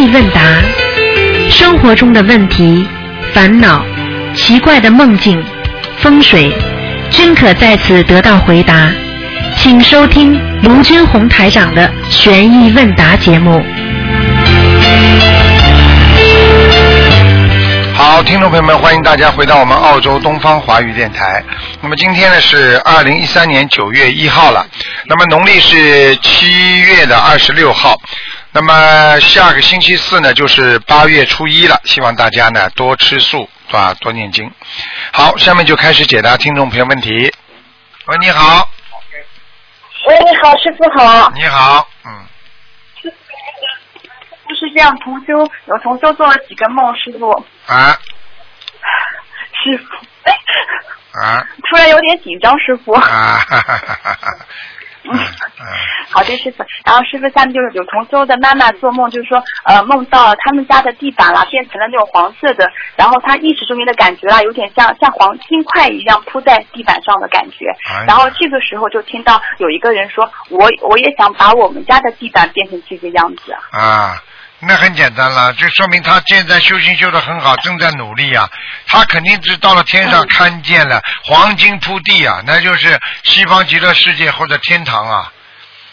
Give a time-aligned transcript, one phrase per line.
[0.00, 0.40] 意问答，
[1.50, 2.88] 生活中的问题、
[3.34, 3.84] 烦恼、
[4.34, 5.44] 奇怪的梦境、
[5.98, 6.50] 风水，
[7.10, 8.90] 均可在此得到回答。
[9.58, 13.62] 请收听卢军红台长的悬疑问答节目。
[17.94, 21.44] 好，听众朋友们，欢迎大家回到我们澳洲东方华语电台。
[21.82, 24.66] 那么今天呢是二零一三年九月一号了，
[25.04, 28.00] 那么农历是七月的二十六号。
[28.52, 34.52] 那么下个星期四呢就是八月初一了，希望大家呢多吃素，啊，多念经。
[35.12, 37.32] 好，下面就开始解答听众朋友问题。
[38.06, 38.68] 喂，你好，
[40.08, 41.30] 喂，你好，师傅好。
[41.36, 42.26] 你好，嗯，
[43.04, 43.10] 就
[44.56, 45.32] 是这样，同修
[45.66, 47.30] 有同修做了几个梦，师傅，
[47.66, 47.96] 啊
[49.62, 52.92] 师傅，啊 突然有点紧张，师傅。
[52.94, 54.46] 啊，哈哈哈哈哈，
[55.04, 55.66] 嗯嗯。
[56.10, 56.64] 好的，师傅。
[56.84, 67.66] 然后师傅下面就是有同修的妈妈做梦，就是说呃梦到他们家的地板啦变成了那种黄色的，然后他意识中间的感觉啦有点像像黄金块一样铺在地板上的感觉。
[68.06, 73.52] 然后这个时候就听到有一个人说，我我也想把我们家的地板变成这个样子。
[73.72, 74.16] 啊，
[74.62, 78.48] 那很简单了，就说明他现在修行修得很好，正在努力啊。
[78.86, 85.32] 他肯定是到了天上嗯看见了黄金铺地啊，那就是西方极乐世界或者天堂啊。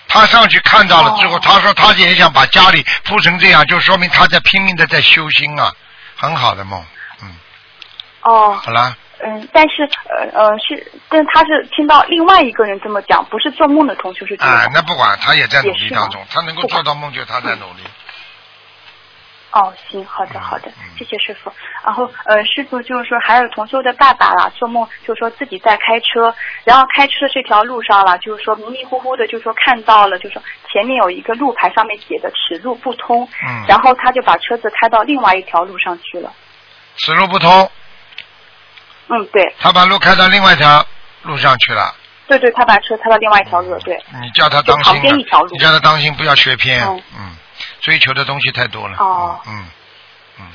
[0.09, 5.71] 他上去看到了之后，哦他说他也想把家里铺成这样，就说明他在拼命的在修心啊，
[6.17, 6.83] 很好的梦。
[7.23, 7.35] 嗯，
[8.23, 14.71] 哦，好了，嗯，但是呃呃是，但他是听到另外一个人这么讲，不是做梦的同学是这啊、样。
[14.73, 17.83] 那不管，他也在努力当中，他能够做到梦，就他在努力。
[19.51, 21.51] 哦，行，好的嗯好的嗯，谢谢师傅。
[21.83, 26.33] 然后呃，师傅就是说，还有同修的爸爸啦，做梦就是说自己在开车，
[26.65, 36.31] 然后开车的这条路上啦，就是说迷迷糊糊的，就是说看到了，就是说前面有一个路牌上面写的此路不通，嗯，然后他就把车子开到另外一条路上去了。
[36.97, 37.71] 此路不通，
[39.07, 40.85] 嗯，对他把路开到另外一条
[41.23, 41.95] 路上去了。
[42.27, 43.97] 对对，他把车开到另外一条路了，对。
[44.21, 46.85] 你叫他当心了边一条路，你叫他当心，不要学偏。
[46.85, 47.37] 哦嗯，
[47.79, 48.97] 追求的东西太多了。
[48.97, 49.65] 哦嗯
[50.39, 50.45] 嗯，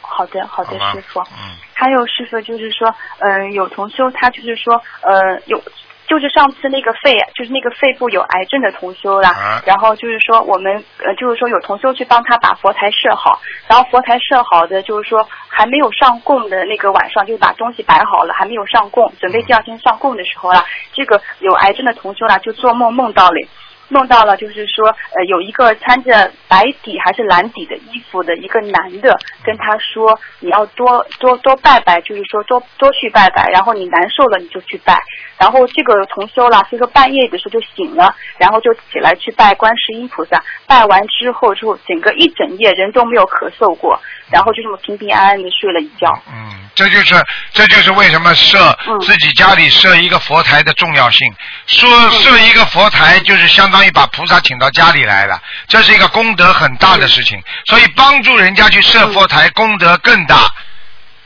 [0.00, 1.20] 好的好的，吧师傅。
[1.20, 5.62] 嗯还有师傅就是说，嗯、有同修他就是说，呃，有
[6.08, 23.48] 就是上次那个肺，就是那个肺部有癌症的同修啦，啊然后就是说我们呃，就是说有同修去帮他把佛台设好，然后佛台设好的就是说还没有上供的那个晚上，就是把东西摆好了，还没有上供，准备第二天上供的时候啦，这个有癌症的同修啦就做梦梦到了。
[23.88, 34.98] 梦到了，就是说，呃，有一个穿着白底还是蓝底的衣服的一个男的跟他说，你要多多多拜拜，就是说多多去拜拜，然后你难受了你就去拜。
[35.38, 40.42] 然后这个重修了，所以说半夜的时候就醒了，然后就起来去拜观世音菩萨。
[40.66, 44.00] 拜完之后，之后整个一整夜人都没有咳嗽过，
[44.30, 46.12] 然后就这么平平安安的睡了一觉。
[46.28, 47.14] 嗯，这就是
[47.52, 51.32] 这就是为什么设嗯自己家里设一个佛台的重要性。
[51.66, 57.42] 说设一个佛台，就是相当于把菩萨请到家里来了，这是一个功德很大的事情。
[57.66, 60.48] 所以帮助人家去设佛台，功德更大。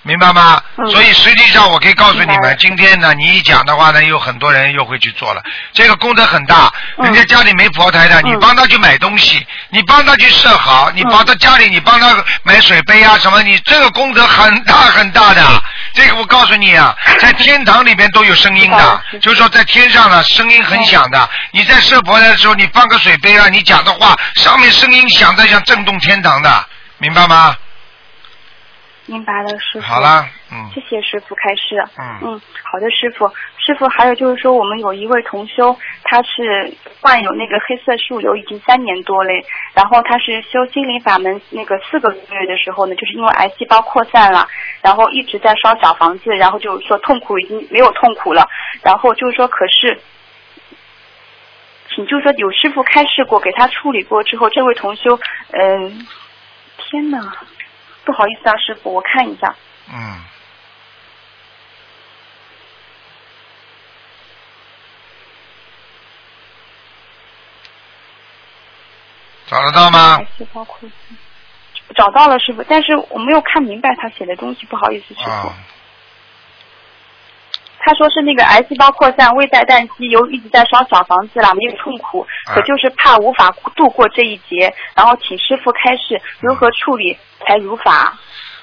[0.03, 0.61] 明白吗？
[0.77, 5.43] 嗯所以实际上我可以告诉你们今天呢，你一讲的话呢，有很多人又会去做了。
[5.73, 15.63] 这个功德很大，嗯人家家里没佛台的，你嗯帮他去买东西，你帮他去设好，你帮他家里，你帮他买水杯啊什么，你这个功德很大很大的。
[15.95, 21.29] 这个我告诉你啊， 在天堂里边都有声音的就是说在天上呢，声音很响的。
[21.53, 26.67] 你在设佛台的时候，你放个水杯啊，你讲的话上面声音响的像震动天堂的，
[26.99, 27.55] 明白吗？
[29.07, 29.87] 明白了，师傅。
[29.87, 31.77] 好了，嗯谢谢师傅开示。
[31.99, 33.29] 嗯嗯好的，师傅。
[33.59, 44.49] 师傅，还有就是说，我们有一位同修，他是患有那个黑色素瘤已经三年多嘞，然后他是修心灵法门那个四个多月的时候呢，就是因为癌细胞扩散了，
[44.81, 48.49] 然后一直在烧小房子，然后就是说痛苦已经没有痛苦了，
[48.83, 50.01] 然后就是说可是。
[51.95, 55.21] 请就是说有师傅开示过，给他处理过之后，这位同修，
[55.51, 56.07] 嗯、
[56.79, 57.19] 天哪，
[58.05, 59.55] 不好意思啊，师傅，我看一下，
[59.93, 60.25] 嗯。
[69.47, 70.19] 找得到吗？
[71.95, 75.49] 找到了师傅，但是我没有看明白他写的东西，不好意思师傅。
[75.49, 75.55] 啊，
[77.85, 88.17] 他说是那个癌细胞扩散，胃在旦夕，由于一直在烧小房子了，没有痛苦，啊可就是怕无法度过这一劫，然后请师傅开示如何处理才如法。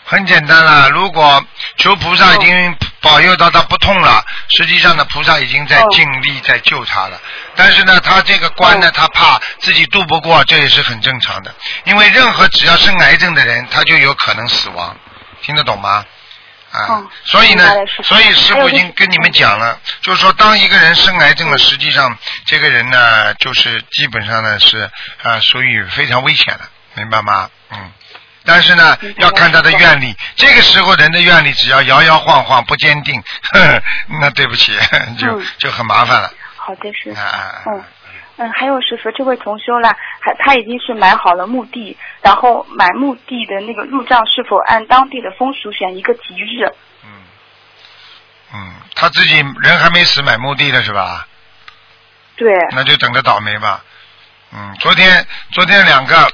[0.05, 1.43] 很简单了，如果
[1.77, 7.19] 求菩萨已经保佑到他不痛了，实际上呢，菩萨已经在哦尽力在救他了。
[7.55, 11.53] 但是呢，他这个关呢，哦他怕自己渡不过，这也是很正常的。
[11.83, 14.95] 因为任何只要生癌症的人，他就有可能死亡，
[15.43, 16.03] 听得懂吗？
[16.71, 17.67] 啊，哦所以呢
[18.03, 24.89] 所以师傅已经跟你们讲了，就是说，当一个人生癌症了，实际上这个人呢，就是基本上呢是
[25.23, 26.61] 啊、属于非常危险的，
[26.95, 27.49] 明白吗？
[27.71, 27.91] 嗯。
[28.45, 30.15] 但是呢要看他的愿力。
[30.35, 33.21] 这个时候人的愿力只要摇摇晃晃不坚定，
[33.51, 33.83] 呵呵
[34.21, 34.75] 那对不起，
[35.19, 36.31] 就嗯就很麻烦了。
[36.55, 37.19] 好的师傅。
[37.19, 37.83] 啊啊嗯
[38.41, 46.65] 嗯，还有师傅，这位同修啦，还他已经是买好了墓地，然后买墓地的那个入账是否按当地的风俗选一个吉日？
[47.03, 47.09] 嗯
[48.53, 51.27] 嗯，他自己人还没死，买墓地的是吧？
[52.37, 53.83] 对，那就等着倒霉吧。
[54.53, 56.31] 嗯，昨天昨天两个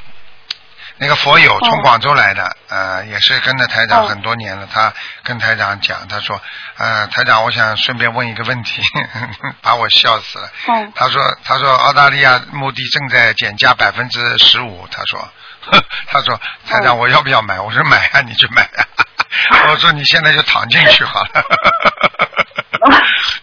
[0.97, 4.67] 那个佛友从广州来的，呃，也是跟着台长哦很多年了。
[4.71, 4.93] 他
[5.23, 6.41] 跟台长讲，他说，
[6.77, 8.81] 呃，台长，我想顺便问一个问题，
[9.61, 10.49] 把我笑死了。
[10.67, 15.19] 嗯他说，他说澳大利亚墓地正在减价百分之十五，他说，
[15.61, 17.59] 呵 他说台长，哦我要不要买？
[17.59, 18.87] 我说买啊，你去买啊。
[19.69, 21.43] 我说你现在就躺进去好了。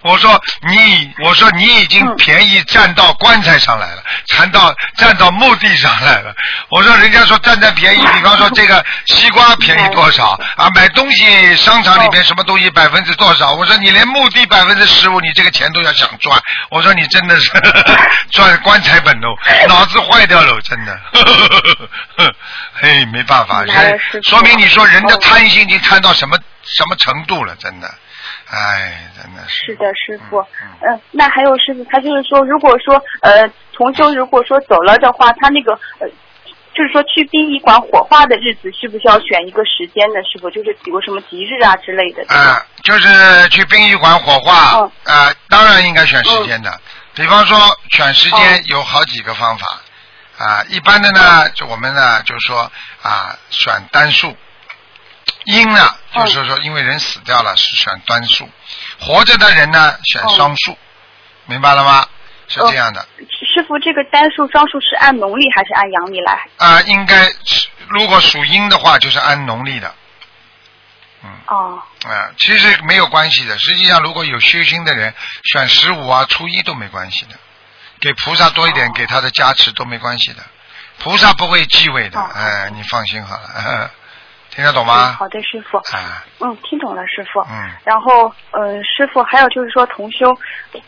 [0.02, 6.34] 我说你，我说你已经嗯便宜占到棺材上来了，占到占到墓地上来了。
[6.70, 10.68] 我说人家说占占便宜，比方说这个 西瓜便宜多少啊？
[10.74, 13.52] 买东西商场里面什么东西百分之多少？
[13.54, 16.40] 我说你连墓地百分之十五，你这个钱都要想赚。
[16.70, 17.50] 我说你真的是
[18.32, 19.28] 赚棺材本喽，
[19.68, 21.00] 脑子坏掉了，真的。
[22.74, 23.64] 嘿，没办法，
[24.28, 27.88] 说明你说人的哦贪心已经贪到什么什么程度了，真的。
[28.52, 29.66] 哎，真的是。
[29.66, 30.38] 是的，师傅。
[30.40, 36.08] 嗯嗯、那还有师傅，他就是说，如果说呃同修如果说走了的话，他那个呃。
[36.74, 40.14] 就是说，去殡仪馆火化的日子，需不需要选一个时间呢？
[40.24, 42.24] 师傅，就是比如什么吉日啊之类的。
[42.34, 46.72] 啊、就是去殡仪馆火化，嗯啊、当然应该选时间的。
[47.14, 47.58] 比方说
[47.90, 49.66] 选时间哦有好几个方法，
[50.38, 52.62] 啊、一般的呢，就我们呢就是说
[53.02, 54.34] 啊、选单数，
[55.44, 58.48] 阴呢嗯就是说因为人死掉了是选单数，
[59.00, 60.76] 活着的人呢选双数，
[61.46, 62.06] 明白了吗？
[62.48, 63.00] 是这样的。
[63.30, 66.46] 师傅，这个单数、双数是按农历还是按阳历来？
[66.58, 69.94] 啊、应该是如果属阴的话，就是按农历的。
[71.24, 71.30] 嗯。
[71.46, 73.56] 哦，啊、其实没有关系的。
[73.58, 75.14] 实际上，如果有修心的人，
[75.50, 77.36] 选十五啊、初一都没关系的，
[78.00, 80.42] 给菩萨多一点，哦给他的加持都没关系的。
[80.98, 83.90] 菩萨不会忌讳的，哦哎、你放心好了，
[84.54, 85.12] 听得懂嗯，吗？
[85.18, 85.78] 好的，师傅。
[85.78, 87.40] 啊，嗯，听懂了，师傅。
[87.40, 90.26] 嗯，然后，呃，师傅还有就是说同修，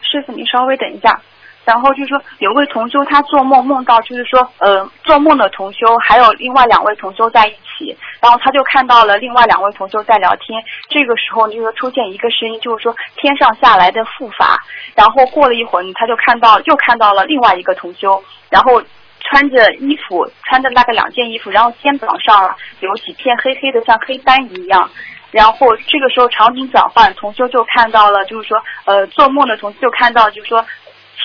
[0.02, 1.18] 师傅您稍微等一下。
[1.64, 10.62] 然后就是说，有位同修他做梦梦到，就是说，呃，做梦的同修还有另外两位同修在一起，然后他就看到了另外两位同修在聊天。
[10.90, 14.62] 这个时候就是说出现一个声音，就是说天上下来的护法。
[14.94, 18.82] 然后过了一会儿，他就看到又看到了另外一个同修，然后
[19.24, 24.90] 穿着衣服，穿着那个两件衣服，然后肩膀上有几片黑黑的，像黑斑一样。
[25.30, 30.64] 然后这个时候场景转换，同修就看到了，就是说，呃，做梦的同修就看到，就是说，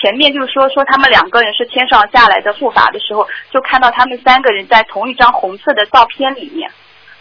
[0.00, 6.68] 前面就是说说他们两个人是天上下来的护法的时候，就看到他们三个人在同一张红色的照片里面，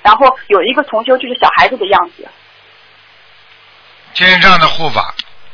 [0.02, 2.28] 然后有一个同修就是小孩子的样子。
[4.16, 5.14] 天上的护法，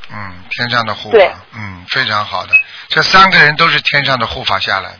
[0.10, 1.18] 嗯，天上的护法，
[1.54, 2.54] 嗯，非常好的。
[2.88, 4.99] 这三个人都是天上的护法下来的，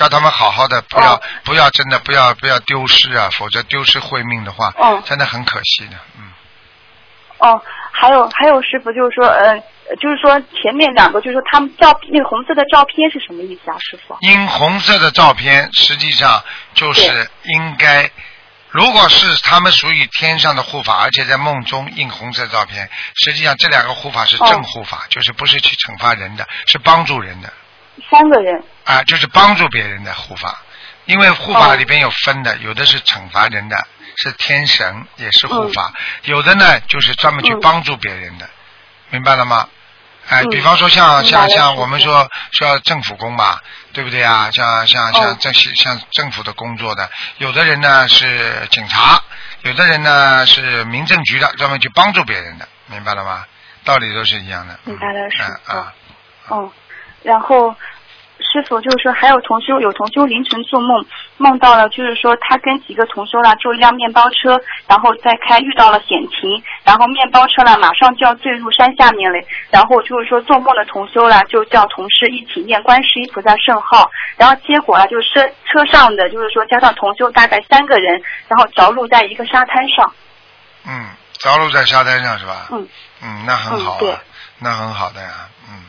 [0.00, 6.32] 叫他们好好的，不要、哦不要真的不要不要丢失啊，否则丢失慧命的话，嗯真的很可惜的，嗯。
[7.36, 9.54] 哦，还有还有师傅就是说，呃，
[10.00, 14.16] 就是说前面两个就是说他们照那个红色的照片是什么意思啊，师傅？
[14.20, 16.42] 因红色的照片，实际上
[16.72, 18.10] 就是应该，
[18.70, 22.88] 如果是他们属于天上的护法，而且在梦中印红色照片，
[23.22, 27.52] 实际上这两个护法是正护法，就是不是去惩罚人的，是帮助人的
[28.10, 28.62] 三个人。
[28.84, 30.60] 啊，就是帮助别人的护法。
[31.06, 33.76] 因为护法哦里边有分的，有的是惩罚人的，
[34.16, 38.48] 是天神，也是护法；嗯有的呢就是专门去帮助别人的，
[39.08, 39.68] 明白了吗？
[40.28, 43.60] 哎，嗯比方说像像像我们说说政府工吧，
[43.92, 44.50] 对不对啊？
[44.52, 49.20] 像像像哦这些像政府的工作的，有的人呢是警察，
[49.62, 53.44] 有的人呢是民政局的，专门去帮助别人的，明白了吗？
[53.84, 54.78] 道理都是一样的。
[54.84, 55.94] 明白了师傅嗯啊，
[56.50, 56.72] 嗯，
[57.22, 57.74] 然后
[58.38, 61.04] 师傅就是说，还有同修有同修凌晨做梦，
[61.36, 64.58] 梦到了就是说他跟几个同修啦坐一辆面包车，
[64.88, 69.38] 然后再开遇到了险情，然后面包车啦马上就要坠入山下面了，
[69.70, 80.10] 然后就是说做梦的同修啦就叫同事一起念观世音菩萨圣号，然后结果啊就是车车上的就是说加上同修大概三个人，然后着陆在一个沙滩上。
[80.86, 82.68] 嗯，着陆在沙滩上是吧？
[82.72, 82.88] 嗯。
[83.22, 84.16] 嗯，那很好啊，嗯对
[84.60, 85.28] 那很好的呀，
[85.68, 85.84] 嗯。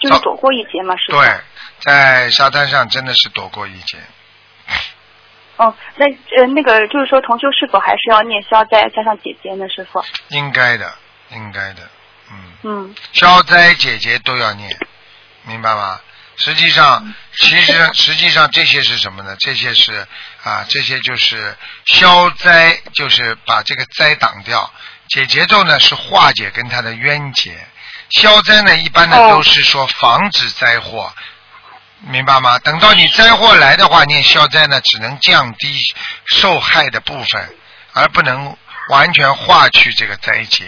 [0.00, 1.20] 就是躲过一劫嘛，师傅。
[1.20, 1.40] 对，
[1.80, 3.98] 在沙滩上真的是躲过一劫。
[5.56, 6.06] 哦，那
[6.38, 10.02] 呃那个就是说同修是否还是要念消灾加上姐姐呢，师傅？
[10.28, 10.92] 应该的，
[11.32, 11.82] 应该的，
[12.30, 12.52] 嗯。
[12.62, 14.70] 嗯消灾解结都要念，
[15.44, 16.00] 明白吗？
[16.36, 19.36] 实际上，其实实际上这些是什么呢？
[19.38, 20.06] 这些是
[20.42, 21.54] 啊，这些就是
[21.84, 24.72] 消灾，就是把这个灾挡掉。
[25.08, 27.52] 解结咒呢是化解跟他的冤结，
[28.10, 31.12] 消灾呢一般呢哦都是说防止灾祸，
[32.00, 32.58] 明白吗？
[32.58, 35.80] 等到你灾祸来的话，念消灾呢只能降低
[36.26, 37.54] 受害的部分，
[37.92, 38.56] 而不能
[38.88, 40.66] 完全化去这个灾劫。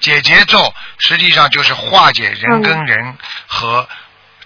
[0.00, 3.88] 解结咒实际上就是化解人跟人和、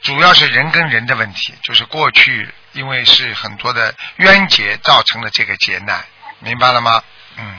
[0.00, 6.02] 主要是人跟人的问题，就是过去因为是很多的冤结造成了这个劫难，
[6.38, 7.02] 明白了吗？
[7.37, 7.59] 嗯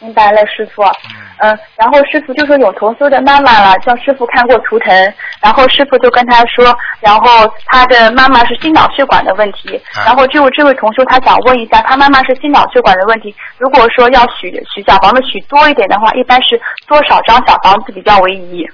[0.00, 0.82] 明白了，师傅。
[0.82, 18.68] 嗯嗯，然后师傅就说有同修的妈妈了，叫师傅看过图腾，然后师傅就跟他说，然后他的妈妈是心脑血管的问题，啊然后就这位同修他想问一下，他妈妈是心脑血管的问题，如果说要许许小房子许多一点的话，一般是多少张小房子比较为宜？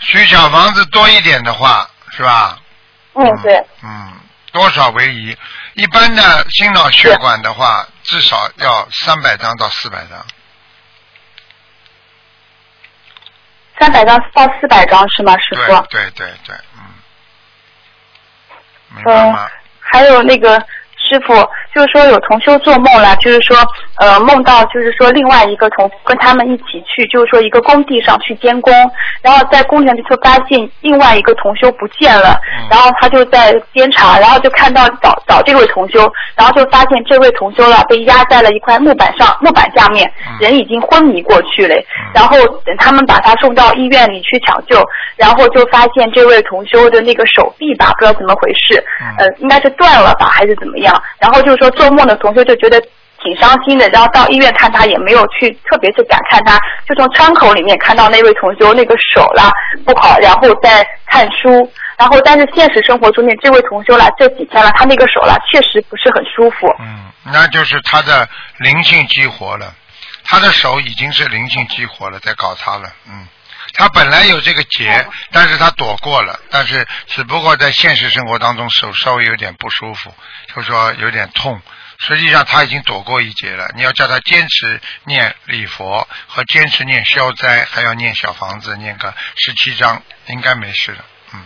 [0.00, 2.58] 许小房子多一点的话，是吧？
[3.14, 4.12] 嗯，对，嗯，
[4.50, 5.36] 多少为宜？
[5.74, 10.18] 一般的心脑血管的话，至少要三百张到四百张。
[13.78, 15.86] 三百张到四百张是吗，师傅？
[15.88, 16.82] 对对对，嗯，
[18.94, 19.50] 明白嗯吗？，
[19.80, 20.64] 还有那个
[21.08, 21.34] 师傅，
[21.74, 23.56] 就是说有同修做梦了，就是说
[23.98, 28.72] 呃梦到就是说另外一个同跟他们一起去，就是说一个工地上去监工，
[29.20, 41.74] 然后在工地上就发现另外一个同修不见了，嗯然后他就在监察，然后就看到找找这位同修，然后就发现这位同修了被压在了一块木板上，木板下面嗯，人已经昏迷过去了。
[41.76, 44.76] 嗯然后等他们把他送到医院里去抢救，
[45.16, 50.91] 然后就发现这位同修的那个手臂吧，不知道怎么回事，嗯呃，应该是断了吧，还是怎么样？
[51.18, 52.80] 然后就是说做梦的同学就觉得
[53.22, 59.50] 挺伤心的，然后到医院看他也没有去特别去敢看他，就从窗口里面看到那位同学那个手啦
[59.84, 61.70] 不好，然后在看书。
[61.98, 66.66] 然后，但是现实生活中间，这位同修啦，这几天了，他那个手啦，确实不是很舒服。
[66.80, 69.72] 嗯，那就是他的灵性激活了，
[70.24, 73.28] 他的手已经是灵性激活了，在搞他了，嗯。
[73.74, 80.12] 他本来有这个结，但是他躲过了，但是只不过在现实生活当中手稍微有点不舒服，
[80.54, 81.60] 就说有点痛。
[81.98, 83.70] 实际上他已经躲过一劫了。
[83.76, 91.04] 你要叫他坚持念礼佛和坚持念消灾，还要念小房子，念个十七章，应该没事的。
[91.32, 91.40] 嗯，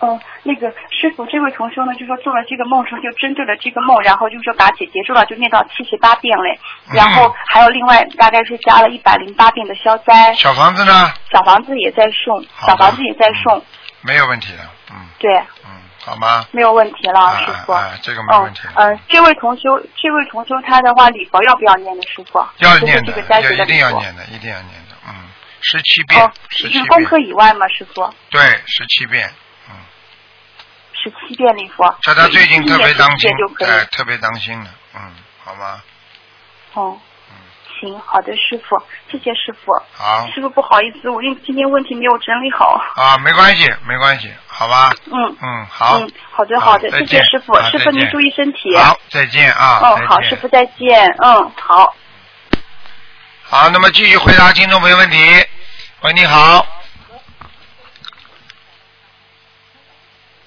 [0.00, 6.60] 嗯，那个师傅，这位同修呢，就说做了这个梦时候，就针对了这个梦，然后就说把解结束了，就念到七十八遍嘞，
[6.92, 11.10] 然后还有另外大概是加了一百零八遍的消灾，小房子呢？
[11.32, 13.64] 小房子也在送，小房子也在送，
[14.02, 14.58] 没有问题的。
[14.90, 14.96] 嗯。
[15.18, 15.70] 对，嗯，
[16.04, 16.46] 好吗？
[16.52, 17.72] 没有问题了，啊师傅。
[17.72, 22.46] 啊啊这个没问题嗯嗯，这位同修，这位同修他的话礼佛要不要念的，师傅？
[22.58, 23.78] 要念的，这个斋要一定。
[23.78, 24.96] 要念的，一定要念的。
[25.08, 25.14] 嗯，
[25.62, 28.12] 十七遍哦，，十七是功课，以外吗，师傅？
[28.30, 29.32] 对，十七遍。
[29.70, 29.76] 嗯，
[30.92, 31.96] 十七遍礼佛。
[32.02, 33.30] 叫他最近特别当心。
[33.66, 34.70] 哎，特别当心了。
[34.94, 35.00] 嗯，
[35.42, 35.82] 好吗？
[36.74, 36.98] 哦，
[37.84, 39.72] 行，好的，师傅，谢谢师傅。
[39.92, 42.80] 好师傅不好意思，我因为今天问题没有整理好。
[42.96, 44.90] 啊，没关系，没关系，好吧？
[45.06, 45.36] 嗯。
[45.42, 45.98] 嗯，好。
[45.98, 48.76] 嗯，好的好的，谢谢师傅啊，师傅您注意身体。
[48.76, 49.80] 好，再见啊。
[49.82, 51.04] 嗯，好，师傅再见。
[51.22, 51.94] 嗯，好。
[53.42, 55.18] 好，那么继续回答听众朋友问题。
[56.02, 56.66] 喂，你好。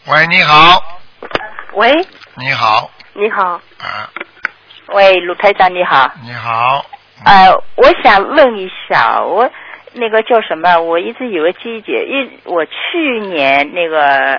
[0.05, 1.01] 喂，你好，
[1.73, 1.91] 喂，
[2.35, 4.09] 你好，你好，啊，
[4.87, 6.85] 喂，鲁台长你好，你好，
[7.25, 9.49] 呃，我想问一下，我
[9.93, 10.79] 那个叫什么？
[10.79, 14.37] 我一直有个机结，一我去年那个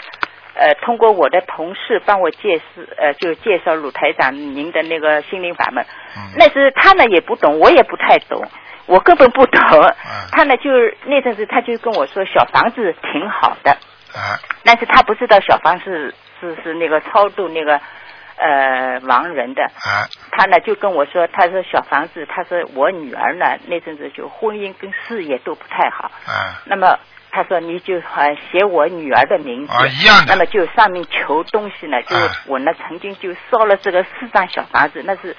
[0.54, 2.64] 呃，通过我的同事帮我介绍，
[2.97, 5.85] 呃，就介绍鲁台长您的那个心灵法门，
[6.16, 8.40] 嗯，那是他呢也不懂，我也不太懂，
[8.87, 9.61] 我根本不懂。
[9.82, 13.73] 嗯他呢就是那阵子他就跟我说小房子挺好的，
[14.14, 17.80] 啊，但是他不知道小房子是是那个超度那个
[18.38, 19.62] 呃亡人的。
[19.64, 26.99] 啊，他呢就跟我说，他说小房子，他说我女儿呢那阵子就婚姻跟事业都不太好，啊，那么
[27.30, 30.33] 他说你就呃写我女儿的名字，啊一样的。
[30.33, 32.30] 那么就上面求东西呢，就啊。
[32.47, 35.37] 我呢曾经就烧了这个四张小房子，那是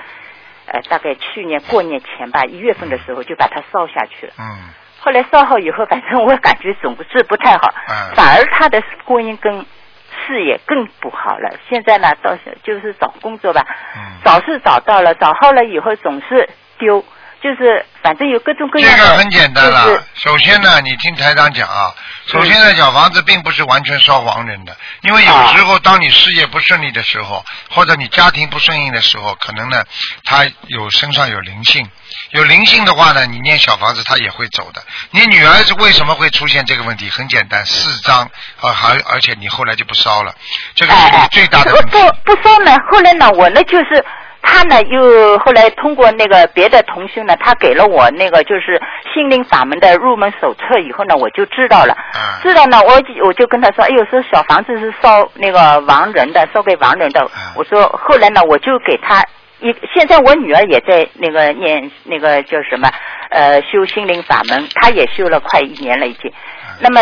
[0.68, 4.34] 呃大概去年过年前吧，一月份的时候就把它烧下去了。
[4.38, 4.46] 嗯。
[5.02, 9.66] 后来烧好以后，反正我感觉总是不太好，嗯反而他的婚姻跟
[10.26, 11.50] 事业更不好了。
[11.70, 14.02] 现在呢，到就是找工作吧，嗯。
[14.24, 17.04] 找是找到了，找好了以后总是丢，
[17.42, 18.98] 就是反正有各种各样的。
[18.98, 19.86] 这个很简单了。
[19.86, 21.94] 就是首先呢，你听台长讲啊，
[22.28, 29.84] 首先呢，小房子并不是完全烧亡人的，因为有啊时候当你事业不顺利的时候，或者你家庭不顺意的时候，可能呢，
[30.26, 31.90] 他有身上有灵性，
[32.32, 34.84] 有灵性的话呢，你念小房子他也会走的。
[35.12, 37.10] 你女儿是为什么会出现这个问题？
[37.10, 38.30] 很简单，四张
[38.62, 40.34] 啊，还而且你后来就不烧了，
[40.76, 41.92] 这个是你最大的不问题。
[42.26, 44.06] 不不烧呢，后来呢，我呢就是
[44.52, 48.82] 他呢又后来通过那个别的同修呢，他给了我那个就是
[49.14, 51.96] 心灵法门的入门手册以后呢，我就知道了。
[52.16, 57.22] 嗯知道呢，我就我就跟他说，哎呦，说小房子是烧那个亡人的，烧给亡人的。
[57.22, 59.24] 嗯我说后来呢，我就给他
[59.60, 62.90] 一，现在我女儿也在那个念那个叫什么
[63.30, 66.32] 呃修心灵法门，她也修了快一年了已经。
[66.32, 66.34] 嗯
[66.82, 67.02] 那么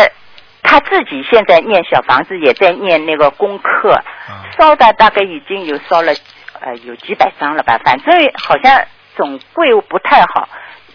[0.60, 3.94] 他自己现在念小房子，也在念那个功课，
[4.28, 6.12] 嗯烧的大概已经有烧了
[6.60, 8.84] 呃有几百张了吧，反正好像
[9.16, 10.48] 总归不太好。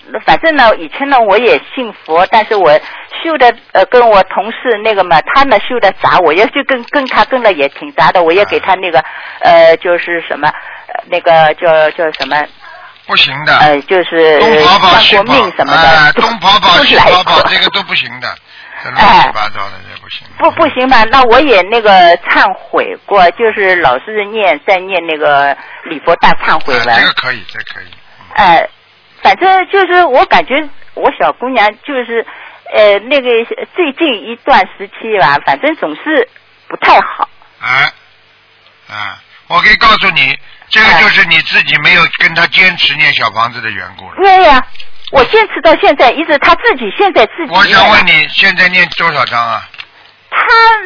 [0.08, 2.78] 那反正呢，以前呢我也信佛，但是我
[3.24, 9.02] 修的呃跟我同事那个嘛，他呢修的杂，我也就跟跟他跟的也挺杂的，我也给他那个
[9.40, 10.50] 呃就是什么
[10.88, 12.36] 呃那个叫叫什么
[13.08, 13.58] 不行的。
[13.60, 18.28] 呃就是东跑跑西上跑，过命什么的，哎，都东跑跑西跑跑，这个都不行的，
[18.84, 20.28] 这乱哎七八糟的这不行。
[20.38, 21.04] 不不行吧？
[21.06, 26.90] 那我也那个忏悔过，就是老是念在念那个礼佛大忏悔文。
[26.90, 27.86] 哎这个可以，这个可以。
[28.36, 28.70] 呃，
[29.22, 30.56] 反正就是我感觉
[30.96, 32.26] 我小姑娘就是
[32.74, 33.30] 呃那个
[33.76, 36.28] 最近一段时期吧，反正总是
[36.68, 37.30] 不太好。
[37.60, 37.94] 啊，
[38.90, 40.38] 啊，我可以告诉你，
[40.70, 44.16] 这个哎就是你自己没有跟他坚持念小房子的缘故了。
[44.18, 44.62] 对呀、
[45.14, 47.54] 我坚持到现在，一直他自己现在自己。
[47.54, 48.04] 我想问。
[48.08, 49.62] 你，现在念多少章啊？
[50.32, 50.40] 他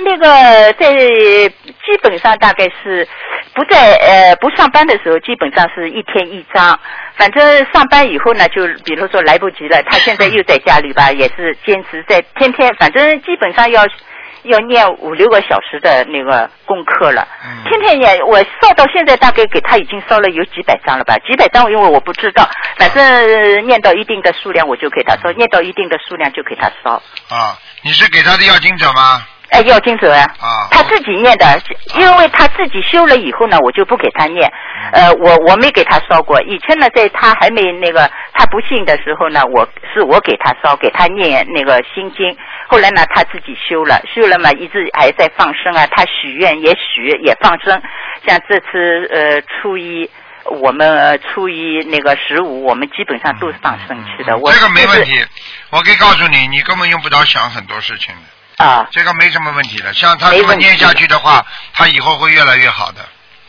[0.04, 3.08] 那个在基本上大概是
[3.54, 6.78] 不在呃不上班的时候，基本上是一天一张。
[7.16, 13.82] 反正上班以后呢，就比如说来不及了，他现在又在家里吧，也是坚持在天天，反正基本上要
[14.48, 17.28] 要念五六个小时的那个功课了。
[17.46, 21.18] 嗯天天念，我烧到现在大概给他已经烧了有几百张了吧？
[21.20, 26.94] 几百张，因为我不知道，反正呃念到一定的数量我就给他烧，念到一定的数量就给他烧。
[27.30, 29.22] 啊，你是给他的要经者吗？
[29.50, 31.46] 哎，要经者啊，啊他自己念的，
[31.96, 34.52] 因为他自己修了以后呢，我就不给他念。
[34.92, 36.42] 呃，我我没给他烧过。
[36.44, 42.36] 以前呢，在他还没那个他不信的时候呢，我是我给他烧，给他念那个心经。
[42.68, 45.88] 后来呢，他自己修了，修了嘛，一直还在放生啊。
[45.88, 47.82] 他许愿也许也放生，
[48.26, 50.10] 像这次呃初一。
[50.50, 54.38] 我们呃初一那个十五，我们基本上都是放生去的。
[54.38, 55.22] 我这个没问题，
[55.72, 58.22] 我可以告诉你，你根本用不着想很多事情的，
[58.58, 59.94] 啊这个没什么问题的。
[59.94, 63.06] 像他这么念下去的话，他以后会越来越好的。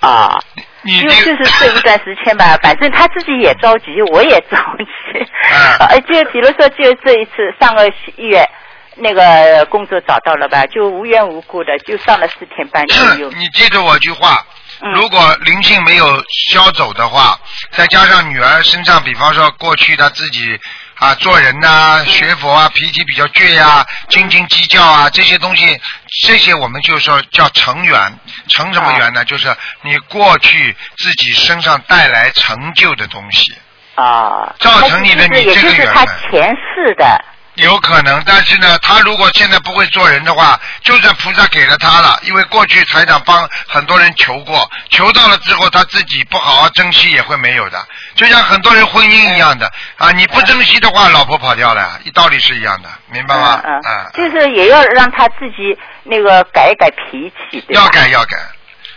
[0.08, 0.40] 啊。
[0.82, 5.18] 你因为就是这一段时间吧， 反正他自己也着急，我也着急。
[5.50, 7.84] 嗯 呃，就比如说，就这一次上个
[8.16, 8.48] 月
[8.94, 13.30] 那个工作找到了吧，就无缘无故的就上了四天班 就有。
[13.32, 14.46] 你记住我句话，
[14.80, 17.36] 嗯如果灵性没有消走的话，
[17.72, 20.58] 再加上女儿身上，比方说过去她自己
[20.98, 25.80] 啊做人呐、学佛啊，脾气比较倔呀、斤斤计较啊这些东西，
[26.26, 28.18] 这些我们就说叫成缘。
[28.48, 29.24] 成什么缘呢？
[29.24, 33.52] 就是你过去自己身上带来成就的东西。
[33.94, 37.24] 啊，造成你的你这个也就是他缘前世的
[37.58, 53.60] 有可能，但是呢，他如果现在不会做人的话，就算菩萨给了他了，因为过去财长帮很多人求过，求到了之后他自己不好好珍惜也会没有的，就像很多人婚姻一样的啊，你不珍惜的话，老婆跑掉了，道理是一样的，明白吗？
[53.64, 57.74] 嗯啊嗯，就是也要让他自己那个改一改脾气，对？
[57.74, 58.36] 要改要改。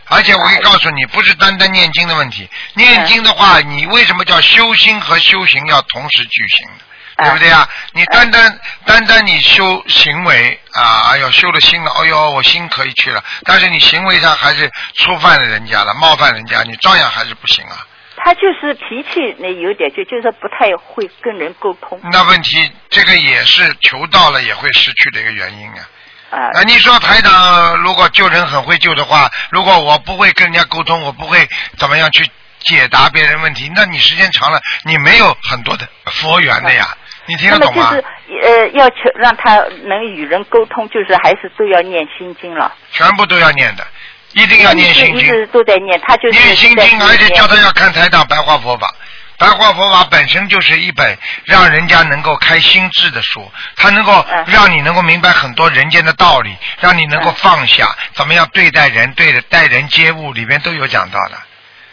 [0.08, 2.50] 而且我可以告诉你，不是单单念经的问题。
[2.74, 6.84] 念经的话，你为什么叫修心和修行要同时举行的？
[7.21, 7.67] 哎对不对啊？
[7.93, 17.86] 你单单单单你修行为啊，哎呦修了心了，哎呦我心可以去了，但是你行为上还是触犯了人家了，冒犯人家，你照样还是不行啊。
[18.23, 25.89] 他就是脾气那有点就就是不太会跟人沟通那问题这个也是求到了也会失去的一个原因啊。
[26.29, 26.38] 啊。
[26.53, 32.29] 啊，你说台长如果救人很会救的话，如果我不会跟人家沟通，我不会怎么样去
[32.60, 36.95] 解答别人问题，那你时间长了，你没有很多的 佛缘的呀。
[37.25, 37.91] 你听那么就得懂吗？
[37.93, 38.03] 是
[38.43, 42.73] 呃，要求让他能与人沟通，就是还是都要念心经了。
[42.91, 43.86] 全部都要念的，
[44.34, 45.17] 一定要念心经。
[45.17, 48.93] 一直都在念，他就是念心经，而且叫他要看台长白话佛法。
[49.38, 61.38] 白话佛法本身就是一本让人家能够开心智的书，它能够嗯让你能够明白很多人间的道理，让你能够放下，怎么样对待人、对待人接物，里面都有讲到的。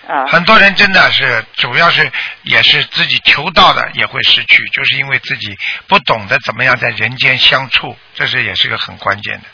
[0.09, 2.11] 啊很多人真的是，主要是
[2.43, 5.55] 也是自己求到的也会失去，就是因为自己
[5.87, 9.45] 不懂得怎么样在人间相处，这是也是个很关键的。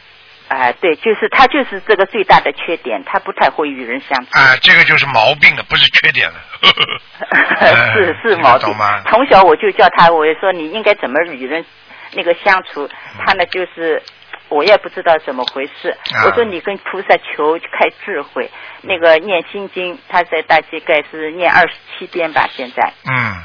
[0.56, 4.38] 啊，对，就是他就是这个最大的缺点，他不太会与人相处。
[4.38, 6.34] 啊，这个就是毛病了，不是缺点了。
[7.94, 9.02] 是是毛病懂吗？
[9.10, 11.64] 从小我就叫他，我说你应该怎么与人
[12.12, 12.88] 那个相处，
[13.26, 14.00] 他呢就是。
[14.48, 16.24] 我也不知道怎么回事，啊。
[16.24, 18.50] 我说你跟菩萨求开智慧，
[18.82, 22.92] 那个念心经，他在大概是念二十七遍吧，现在。
[23.04, 23.36] 嗯，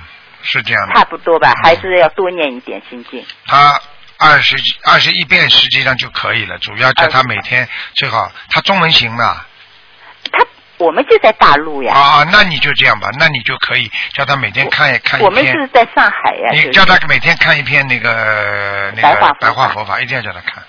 [0.41, 0.93] 是这样的。
[0.93, 1.63] 差不多吧，嗯。
[1.63, 3.25] 还是要多念一点心经。
[3.47, 3.79] 他
[4.17, 9.23] 二十二十一遍实际上就可以了，主要叫他每天最好他中文行的
[10.31, 10.45] 他
[10.77, 20.63] 我们就在大陆呀，啊，那你就这样吧，那你就可以叫他每天看一看一我们是，在上海呀，你叫他每天看一篇那个那个白话佛法，一定要叫他看。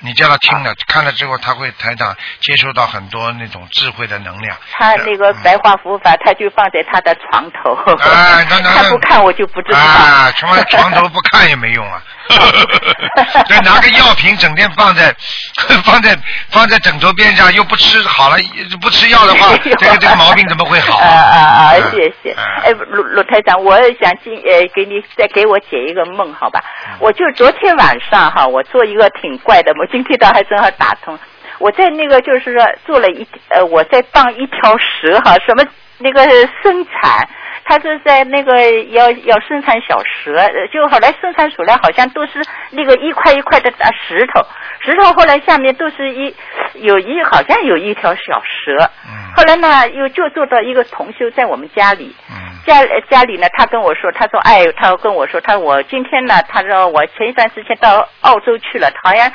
[0.00, 4.56] 你叫他听了，看了之后，他会台长接受到很多那种智慧的能量。
[4.72, 9.78] 他那个白话佛法，他就放在他的床头，哎那那他不看我就不知道。
[9.78, 12.02] 啊，床床头不看也没用啊。
[13.48, 15.14] 对，拿个药瓶整天放在
[15.84, 16.16] 放在
[16.50, 18.36] 放在枕头边上，又不吃好了，
[18.80, 21.72] 不吃药的话，这个这个毛病怎么会好啊 啊啊！
[21.74, 22.32] 嗯谢谢。
[22.32, 26.62] 嗯哎，鲁鲁台长，我想今呃给你再给我解一个梦，好吧？
[26.90, 31.18] 嗯我就昨天晚上哈，我做一个挺怪的梦，今天倒还正好打通。
[31.58, 35.64] 我在那个就是说做了一呃，我在放一条蛇哈，什么
[35.98, 36.24] 那个
[36.62, 37.28] 生产。
[37.70, 38.52] 他是在那个
[38.90, 44.44] 要要生产小蛇，呃就后来生产出来好像都是那个一块一块的大石头，
[44.80, 46.34] 石头后来下面都是一
[46.74, 59.30] 有一好像有一条小蛇，嗯后来呢又就做到一个同修在我们家里，嗯家呃家里呢，他跟我说，他说，哎，他跟我说，他说我今天呢，他说我前一段时间到澳洲去了，好像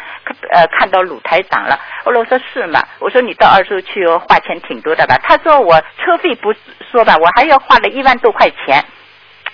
[0.52, 1.80] 呃看到鲁台长了。
[2.04, 2.84] 后来我说是嘛？
[3.00, 5.18] 我说你到澳洲去花钱挺多的吧？
[5.24, 6.54] 他说我车费不
[6.92, 8.84] 说吧，我还要花了一万多块钱。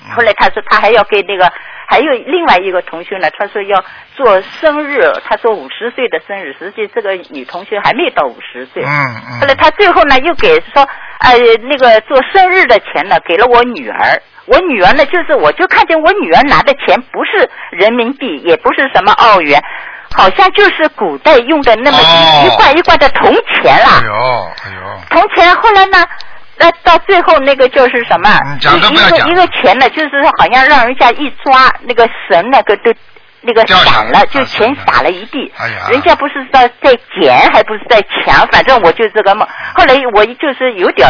[0.04, 1.48] 嗯后来他说他还要给那个，
[1.88, 3.84] 还有另外一个同学呢，他说要
[4.16, 8.82] 做生日，他说五十岁的生日，实际这个女同学还没到五十岁。
[8.84, 9.40] 嗯嗯。
[9.40, 10.82] 后来他最后呢又给说，
[11.20, 11.38] 呃，
[11.70, 14.20] 那个做生日的钱呢给了我女儿。
[14.48, 19.64] 我女儿呢，就是我就看见我女儿拿的钱不是人民币，也不是什么澳元，
[20.16, 22.00] 好像就是古代用的那么
[22.44, 24.02] 一罐一罐的铜钱啦。
[24.02, 24.14] 哎呦
[24.66, 26.04] 哎呦，铜钱后来呢，
[26.62, 28.30] 那到最后那个就是什么？
[28.46, 32.94] 嗯讲都不要讲一个一个钱呢，就是好像让人家一抓那个绳那个都。
[33.44, 35.52] 那个散了，就啊钱撒了一地。
[35.58, 39.48] 哎呀人家不是在在捡，还不是在抢，反正我就这个梦。
[39.74, 41.10] 后来我就是有点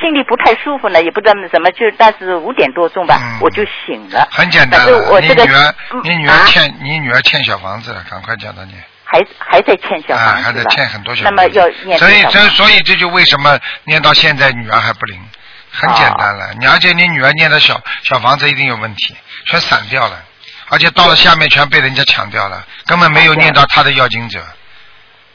[0.00, 4.28] 心里不太舒服呢，也不知道怎么，就但是五点多钟吧，嗯我就醒了。
[4.30, 4.86] 很简单。
[4.86, 8.76] 你我这个女儿嗯，你女儿啊欠你女儿欠小房子了，赶快叫她念。
[9.04, 11.52] 还还在欠小啊，房子吧还在欠很多小那房子。
[11.52, 15.20] 么要念所以这所以这就为什么念到现在女儿还不灵，
[15.70, 16.52] 很简单了。
[16.58, 19.14] 你而且你女儿念的小小房子一定有问题，
[19.46, 20.22] 全散掉了，
[20.68, 24.44] 而且到了下面全被人家抢掉了，根本没有念到她的要经者。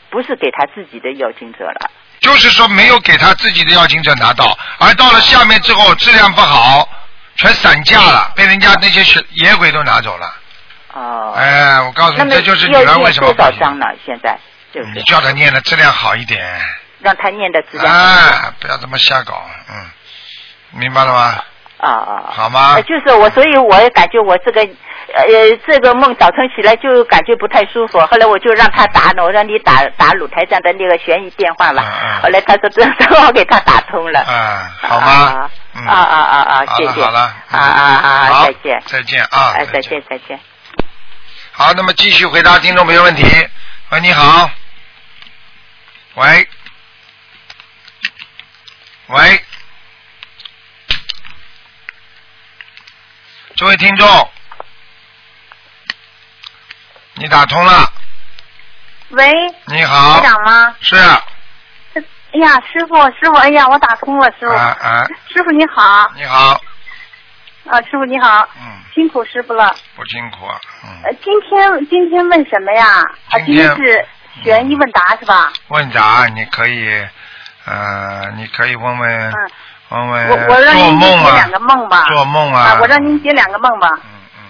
[0.09, 1.91] 不是给他自己的要经者了。
[2.19, 6.89] 就是说没有给他自己的要经者拿到，而到了下面之后质量不好，
[7.35, 10.33] 全散架了，被人家那些小野鬼都拿走了。
[10.93, 11.33] 哦。
[11.35, 13.85] 哎，我告诉你，这就是女要儿为念多少章呢？
[14.05, 14.37] 现在
[14.73, 14.89] 就是。
[14.91, 16.43] 你叫他念的质量好一点，
[17.01, 19.75] 让他念的质量啊，不要这么瞎搞，嗯，
[20.79, 21.35] 明白了吗？
[21.77, 22.73] 啊啊，好吗？
[22.75, 25.23] 呃就是我，所以我也感觉我这个呃
[25.65, 35.07] 这个梦早晨起来就感觉不太舒服，后来我就让他打呢，我让你打打鲁台站的那个悬疑电话吧，后来他说正正好给他打通了，嗯，好吗？
[35.07, 35.49] 啊？
[35.75, 37.19] 嗯，啊啊啊啊，谢谢，了好了，
[37.51, 40.37] 啊啊啊，再见，再见啊，哎，再见再见。
[41.59, 43.21] 好，那么继续回答听众朋友问题。
[43.89, 44.49] 喂，你好。
[46.13, 46.49] 喂。
[49.07, 49.45] 喂。
[53.57, 54.31] 这位听众，
[57.15, 57.91] 你打通了。
[59.09, 59.29] 喂，
[59.65, 60.29] 你好台。
[60.29, 60.73] 长吗？
[60.79, 61.21] 是啊
[62.31, 64.53] 哎呀，师傅，师傅，哎呀，我打通了，师傅。
[64.53, 66.61] 啊，师傅你好，你好。
[67.69, 69.75] 啊，师傅你好，嗯，辛苦师傅了。
[69.95, 70.59] 不辛苦啊。
[70.83, 73.01] 嗯呃嗯，，今天今天问什么呀？
[73.29, 74.05] 啊，今天是
[74.43, 75.51] 悬疑问答是吧？
[75.67, 76.89] 问答你可以，
[77.65, 79.51] 呃，你可以问问、嗯，
[79.89, 82.05] 问问我我让做您解两个，梦吧。
[82.07, 83.87] 做梦啊，我让您解两个梦吧。
[84.03, 84.43] 嗯嗯，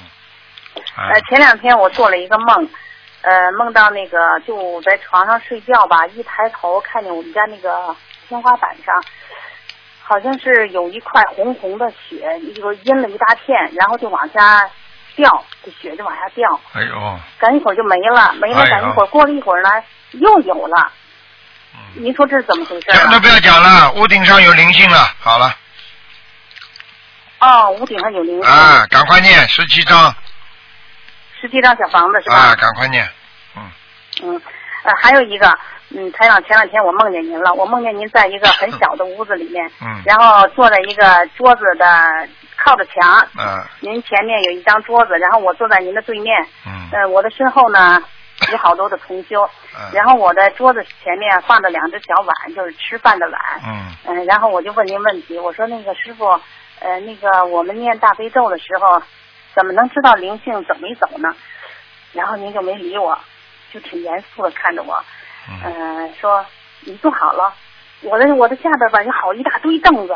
[0.95, 2.69] 啊呃，前两天我做了一个梦，
[3.23, 7.93] 呃，梦到那个就在床上睡觉吧，一抬头看见我们家那个
[8.29, 8.95] 天花板上，
[10.09, 14.67] 好像是有一块红红的血，一个阴了一大片，然后就往下
[15.15, 19.69] 掉，这血就往下掉，哎呦，赶一会儿就没了，没了，哎呦赶一会儿过了一会儿呢，
[20.13, 20.91] 又有了。
[21.75, 22.97] 嗯，您说这是怎么回事啊？
[22.97, 25.55] 讲都不要讲了，屋顶上有灵性了，好了，
[27.41, 30.11] 哦，屋顶上有灵性，啊，赶快念十七章，
[31.39, 32.35] 十七张小房子是吧？
[32.35, 33.07] 啊，赶快念，
[33.55, 33.71] 嗯，
[34.23, 34.41] 嗯，
[34.85, 35.55] 呃，还有一个，
[35.91, 41.85] 嗯，台长，前两天我梦见您了，我梦见您在一个很小的屋子里面，嗯然后坐在一个桌子的
[42.57, 48.01] 靠着墙，嗯，您前面有一张桌子，然后我坐在您的对面，嗯，呃，我的身后呢
[48.51, 49.43] 有好多的同修，
[49.75, 56.25] 嗯然后我的桌子前面放着两只小碗，就是吃饭的碗，嗯，嗯、然后我就问您问题，我说那个师傅，
[56.79, 59.01] 呃，那个我们念大悲咒的时候，
[59.55, 61.35] 怎么能知道灵性走没走呢？
[62.13, 63.17] 然后您就没理我，
[63.71, 65.03] 就挺严肃的看着我，
[65.47, 66.45] 嗯，嗯，说
[66.81, 67.53] 你坐好了，
[68.01, 70.15] 我的我的下边吧有好一大堆凳子，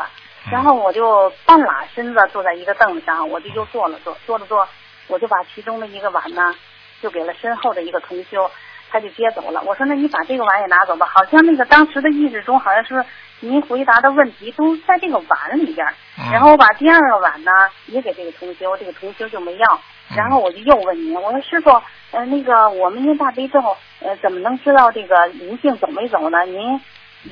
[0.50, 4.68] 然后我就半拉身子坐在一个凳子上，我就又坐了坐，坐了坐，
[5.08, 6.54] 我就把其中的一个碗呢，
[7.00, 8.50] 就给了身后的一个同修，
[8.90, 9.62] 他就接走了。
[9.62, 13.04] 我说那你把这个碗也拿走吧，好像那个当时的意识中好像是
[13.44, 15.86] 您回答的问题都在这个碗里边，
[16.18, 17.50] 嗯然后我把第二个碗呢
[17.86, 19.80] 也给这个同修，这个同修就没要。
[20.10, 21.70] 嗯然后我就又问您，我说师傅，
[22.10, 23.58] 呃，那个我们念大悲咒，
[24.00, 26.44] 呃，怎么能知道这个灵性走没走呢？
[26.44, 26.80] 您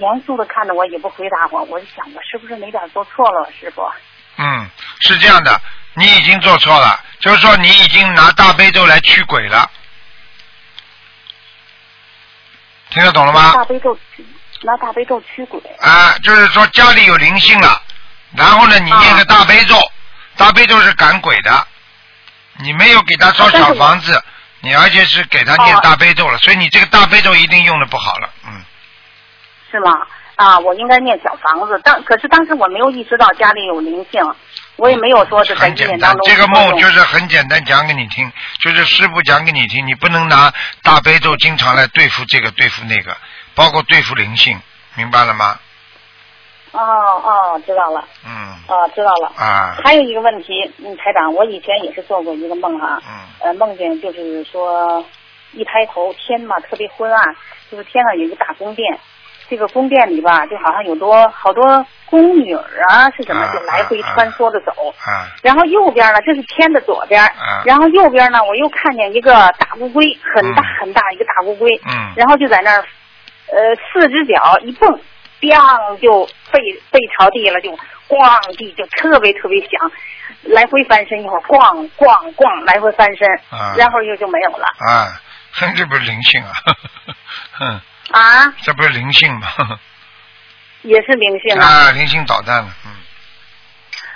[0.01, 3.83] 严肃的看着我，也不回答我，我就想我是不是哪点做错了，师傅？
[4.39, 4.67] 嗯，
[5.01, 5.61] 是这样的，
[5.95, 9.71] 你已经做错了，就是说你已经拿大悲咒来驱鬼了，
[12.89, 13.53] 听得懂了吗？
[13.53, 14.25] 大悲咒驱，
[14.63, 15.61] 拿大悲咒驱鬼。
[15.81, 17.81] 啊，就是说家里有灵性了，
[18.37, 19.77] 然后呢，你念个大悲咒，
[20.37, 21.67] 大悲咒是赶鬼的，
[22.59, 24.23] 你没有给他烧小房子，
[24.61, 28.65] 你而且是给他念哦大悲咒了，所以你这个大悲咒一定用的不好了，嗯，
[29.71, 29.93] 是吗？
[30.37, 34.21] 啊，我应该念小房子，当可是当时我没有意识到家里有灵性，
[34.77, 43.17] 我也没有说是在意很简单念当，中这个梦就是很简单讲给你听，就是师傅讲给你听，你不能拿大悲咒经常来对付这个对付那个，
[43.55, 44.59] 包括对付灵性，
[44.97, 45.59] 明白了吗？
[46.73, 48.57] 哦哦，知道了，嗯。
[48.67, 49.31] 哦，知道了。
[49.37, 49.77] 啊。
[49.85, 53.29] 还有一个问题，嗯，台长，我以前也是做过一个梦哈、嗯。
[53.41, 55.05] 呃，梦见就是说，
[55.53, 57.37] 一抬头天嘛特别昏暗，
[57.71, 58.99] 就是天上有一个大宫殿，
[59.51, 62.57] 这个宫殿里吧，就好像有多好多宫女
[62.89, 64.73] 啊，是什么，啊就来回啊穿梭着走。
[65.05, 65.29] 啊。
[65.43, 67.61] 然后右边呢，这是天的左边，啊。
[67.67, 70.73] 然后右边呢，我又看见一个大乌龟，很大嗯。
[70.81, 72.15] 很大一个大乌龟，嗯。
[72.17, 72.85] 然后就在那儿，
[73.53, 74.89] 呃，四只脚一蹦，
[75.41, 76.59] 咣就背
[76.91, 77.71] 背朝地了，就
[78.09, 79.93] 咣地就特别特别响，
[80.43, 85.21] 来回翻身一会儿，咣咣咣来回翻身，啊然后又就没有了啊，
[85.53, 86.53] 哼，这不是灵性啊，
[87.53, 87.81] 哼，
[88.13, 89.47] 啊，这不是灵性吗？
[90.83, 91.65] 也是灵性啊！
[91.67, 92.91] 啊，灵性捣蛋了，嗯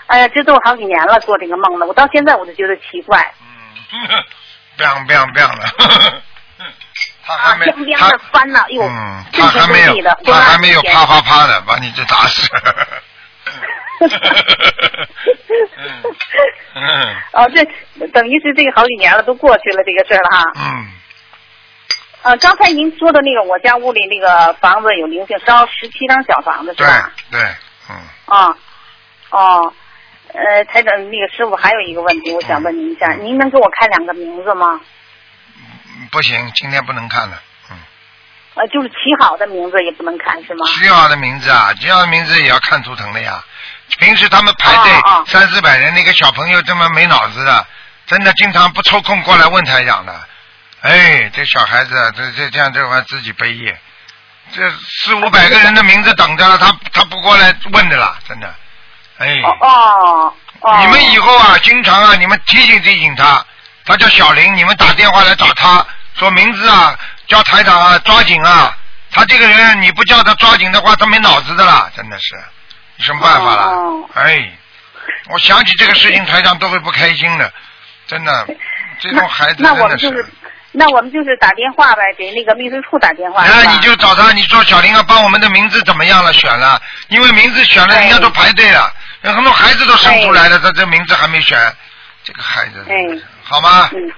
[0.09, 3.35] 哎呀，这都好几年了做这个梦了，我到现在我都觉得奇怪
[3.93, 4.25] 嗯
[4.79, 6.23] biang biang 的，
[7.27, 12.49] 他啊，还没颠颠他的翻了，哟，嗯，震他还没有他还没有啪啪啪的把你这打死。
[17.33, 17.65] 哦，这
[18.09, 20.43] 等于是这个好几年了，都过去了这个事儿了哈。
[20.55, 20.87] 嗯，
[22.23, 27.11] 呃，刚才您说的那个，我家屋里那个房子有灵性，烧十七张小房子是对吧？
[27.31, 27.41] 对，
[27.89, 28.55] 嗯，啊，
[29.31, 29.73] 哦，
[30.35, 34.79] 呃，台长，那个师傅还有一个问题，我想问您一下，您能给我开两个名字吗？
[36.07, 37.43] 嗯不行，今天不能看了。
[37.71, 37.77] 嗯，
[38.55, 40.67] 呃，就是起好的名字也不能看是吗？
[40.67, 43.43] 起好的名字啊，起好的名字也要看图腾的呀。
[43.99, 44.93] 平时他们排队
[45.27, 47.67] 三四百人，那个小朋友这么没脑子的，
[48.07, 50.13] 真的经常不抽空过来问台长的。
[50.83, 53.79] 哎，这小孩子啊，这这这样这玩意自己背业，
[54.53, 58.55] 这四五百个人的名字等着了，他他不过来问的啦，真的。
[59.19, 60.79] 哎，哦哦哦。
[60.81, 63.45] 你们以后啊，经常啊，你们提醒提醒他，
[63.85, 65.87] 他叫小林，你们打电话来找他，
[66.19, 68.77] 说名字啊，叫台长啊，抓紧啊。
[69.13, 72.35] 他这个人你不叫他抓紧的话，他没脑子的啦，真的是，
[72.97, 73.63] 有什么办法啦？
[73.65, 74.53] 哦哎，
[75.31, 77.51] 我想起这个事情，台长都会不开心的，
[78.07, 78.47] 真的，
[79.01, 80.07] 这种孩子那真的是。
[80.07, 80.27] 我们就是，
[80.73, 83.45] 那我们就是打电话呗，给那个秘书处打电话。
[83.45, 86.33] 然后是吧你就找他，你说小林啊，帮我们的名字怎么样了？
[86.33, 91.59] 选了，因为名字选了，哎人家都排队了，有很多孩子都生出来了，他这名字还没选，
[92.23, 92.95] 这个孩子，哎
[93.43, 93.89] 好吗？
[93.93, 94.13] 嗯，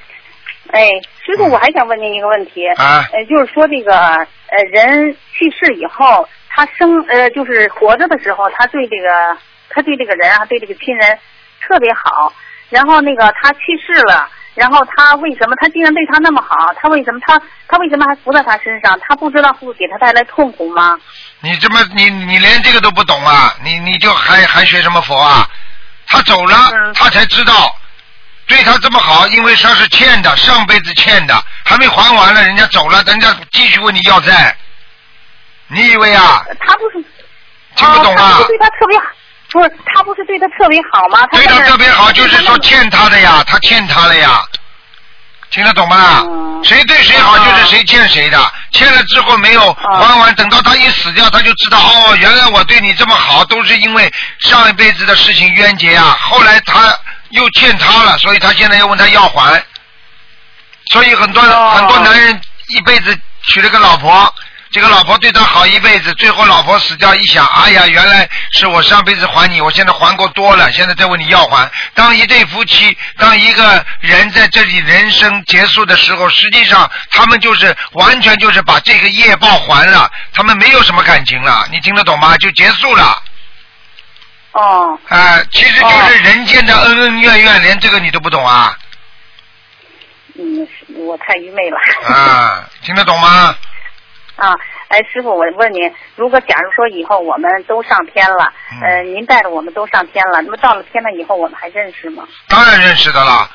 [0.72, 0.88] 哎，
[1.28, 9.36] 师傅，我还想问您一个问题，啊呃，就是说这个呃人去世以后，他生呃就是活着的时候，他对这个
[9.68, 11.18] 他对这个人啊，对这个亲人
[11.60, 12.32] 特别好，
[12.70, 17.38] 然后那个他去世了，然后他为什么他竟然对他那么好，他为什么他
[17.68, 18.98] 他为什么还附在他身上？
[19.06, 20.98] 他不知道会给他带来痛苦吗？
[21.42, 23.52] 你这么你你连这个都不懂啊？
[23.62, 25.46] 你你就还还学什么佛啊？
[26.06, 27.52] 他走了，嗯他才知道，
[28.48, 34.56] 对他这么好，因为他是欠的，上辈子欠的，还没还完了，人家走了，人家继续问你要债。
[35.68, 36.42] 你以为啊？
[36.66, 37.04] 他不是
[37.76, 38.44] 听不懂啊哦他？
[38.48, 39.04] 对他特别好，
[39.52, 41.26] 不是他不是对他特别好吗？
[41.30, 44.42] 对他特别好，就是说欠他的呀，他欠他的呀，
[45.50, 46.24] 听得懂吗？
[46.26, 56.18] 嗯谁对谁好就是谁欠谁的，欠了之后没有还完，等到他一死掉，他就知道哦，原来我对你这么好，都是因为上一辈子的事情冤结啊。
[56.20, 56.92] 后来他
[57.30, 59.62] 又欠他了，所以他现在要问他要还。
[60.90, 64.34] 所以很多、哦很多男人一辈子娶了个老婆，
[64.70, 71.70] 这个老婆对他好一辈子，最后老婆死掉，一想，哎呀，原来是我上辈子还你，我现在还过多了，现在再问你要还。
[71.94, 82.36] 当一对夫妻，当一个人在这里人生结束的时候，实际上他们就是完全就是把这个业报还了，他们没有什么感情了，你听得懂吗？
[82.38, 83.22] 就结束了。
[84.52, 88.76] 哦，哎、其实就是人间的恩恩怨怨，连这个你都不懂啊？
[90.38, 91.78] 嗯，我太愚昧了。
[92.06, 93.54] 啊，听得懂吗？
[94.36, 94.54] 啊，
[94.88, 102.26] 哎，师傅，我问您，如果假如说以后我们都上天了，嗯呃，您带着我们都上天了，那么到了天了以后，我们还认识吗？
[102.48, 103.50] 当然认识的了。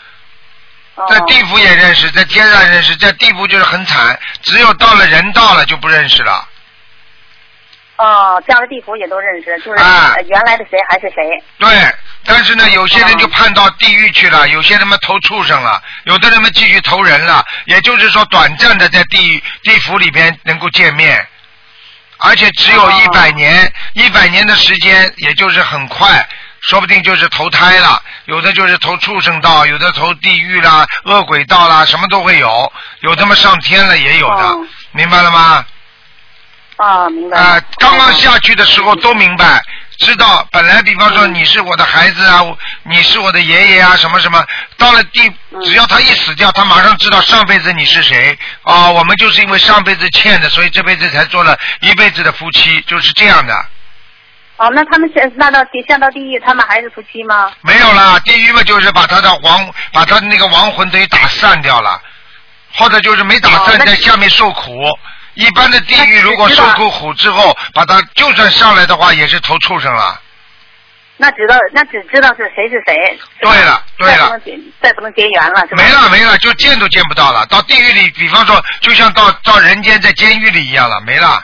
[0.96, 6.48] 哦、在地府也认识，在天上认识，在地府就是很惨，只有到了人道了就不认识了。
[7.96, 9.78] 哦，降了地府也都认识，就是、
[10.28, 11.24] 原来的谁还是谁。
[11.60, 11.70] 对，
[12.26, 21.28] 但是呢，有些人就哦判到地狱去了，有些人们投畜生了，有的人们继续投人了，也就是说短暂的在地狱地府里边能够见面，
[22.18, 26.28] 而且只有哦一百年，一百年的时间，也就是很快。
[26.62, 32.74] 说不定就是投胎了，有的就是投畜生道，有的投地狱啦、恶鬼道啦，什么都会有。
[33.02, 35.66] 有他妈上天了也有的，哦明白了吗？
[36.78, 37.44] 啊，明白了。
[37.44, 39.62] 啊、刚刚哦下去的时候都明白，
[40.00, 44.44] 知道本来比方说嗯你是我的孩子啊，我你是我的爷爷啊，什么什么，
[44.78, 53.54] 到了地，嗯只要他一死掉，他马上知道上辈子你是谁啊、我们就是因为上辈子欠的，所以这辈子才做了一辈子的夫妻，就是这样的。
[54.58, 57.52] 哦，那他们现那到地下到地狱，他们还是夫妻吗？
[57.62, 62.02] 没有啦，地狱嘛就是把他的亡，把他的那个亡魂等于打散掉了，
[62.74, 64.72] 或者就是没打散，在下面受苦。
[65.36, 70.20] 一般的地狱如果受过苦之后，把他就算上来的话，也是投畜生了。
[71.18, 73.20] 那知道那只知道是谁是谁。
[73.40, 75.84] 对了对了再不能结再不能结缘了，是吧？
[75.84, 77.46] 没了没了，就见都见不到了。
[77.46, 81.42] 到地狱里，比方说，就像到到人间在监狱里一样了，没了。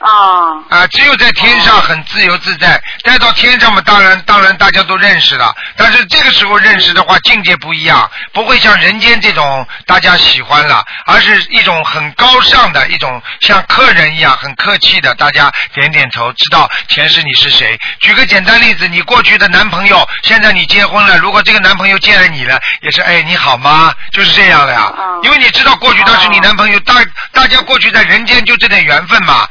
[0.00, 5.54] 哦，啊，只有在天上很自由自在，待到天上嘛，当然当然大家都认识了。
[5.76, 17.78] 但是这个时候认识的话，境界不一样，不会像人间这种大家喜欢了，而是一种很高尚的一种，像客人一样很客气的，大家点点头，知道前世你是谁。
[18.00, 23.92] 举个简单例子，你过去的男朋友，现在你结婚了，如果这个男朋友见了你了，也是哎你好吗？
[24.12, 26.94] 就是这样的呀，嗯因为你知道过去他是你男朋友，大
[27.32, 29.46] 大家过去在人间就这点缘分嘛。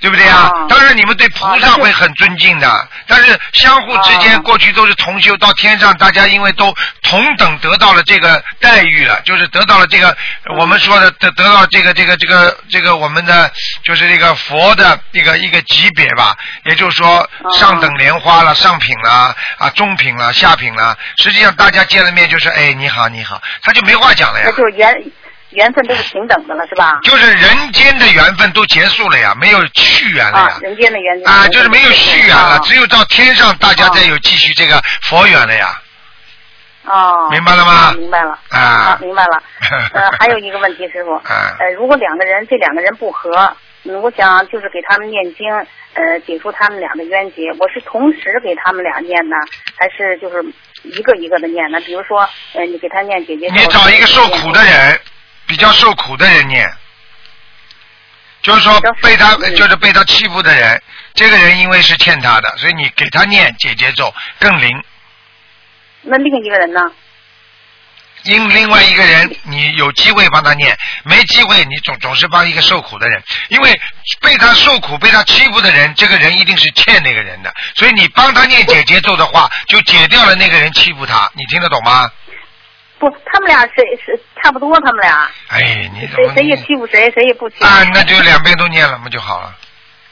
[0.00, 0.50] 对不对啊？
[0.52, 10.16] 哦当然你们对菩萨会很尊敬的，但是相互之间哦过去都是同修，到天上大家因为都同等得到了这个待遇了，就是得到了这个
[10.58, 13.50] 我们说的得得到这个这个这个这个我们的
[13.82, 24.52] 就是这个佛的一个一个级别吧，也就是说哦上等莲花了、上品了啊、中品了、下品了，实际上大家见了面就是哎你好你好，他就没话讲了呀那。
[24.52, 24.76] 就是
[25.50, 26.98] 缘缘分都是平等的了，是吧？
[27.02, 30.46] 就是人间的缘分都结束了呀，没有续缘了呀。
[30.46, 35.80] 啊，人间的缘啊，就是没有续缘了，啊只有到天上大家再有继续这个佛缘了呀。
[36.84, 38.38] 哦，明白了吗啊明白了。
[38.50, 39.42] 啊明白了。
[39.92, 43.30] 呃，还有一个问题，师傅，啊呃，如果两个人这两个人不和，
[43.84, 45.46] 嗯，我想就是给他们念经，
[45.94, 47.50] 呃，解除他们俩的冤结。
[47.58, 49.36] 我是同时给他们俩念呢，
[49.76, 50.42] 还是就是
[50.82, 51.78] 一个一个的念呢？
[51.80, 52.20] 比如说，
[52.54, 55.00] 呃，你给他念姐姐，你找一个受苦的人，
[55.48, 56.70] 比较受苦的人念，
[58.42, 60.80] 就是说被他嗯就是被他欺负的人，
[61.14, 64.84] 这个人因为是欠他的，所以你给他念解结咒更灵。
[66.02, 66.80] 那另一个人呢？
[68.24, 73.80] 因另外一个人，你有机会帮他念，没机会你总总是帮一个受苦的人，因为
[74.20, 82.10] 被他受苦、被他欺负的人，这个人一定是欠那个人的，所以你帮他念解节奏的话，就解掉了那个人欺负他，你听得懂吗？
[82.98, 87.64] 不，他们俩谁是差不多，他们俩哎，你怎么谁谁也欺负谁，谁也不欺负。
[87.64, 87.82] 啊？
[87.94, 89.54] 那就两边都念了不就好了。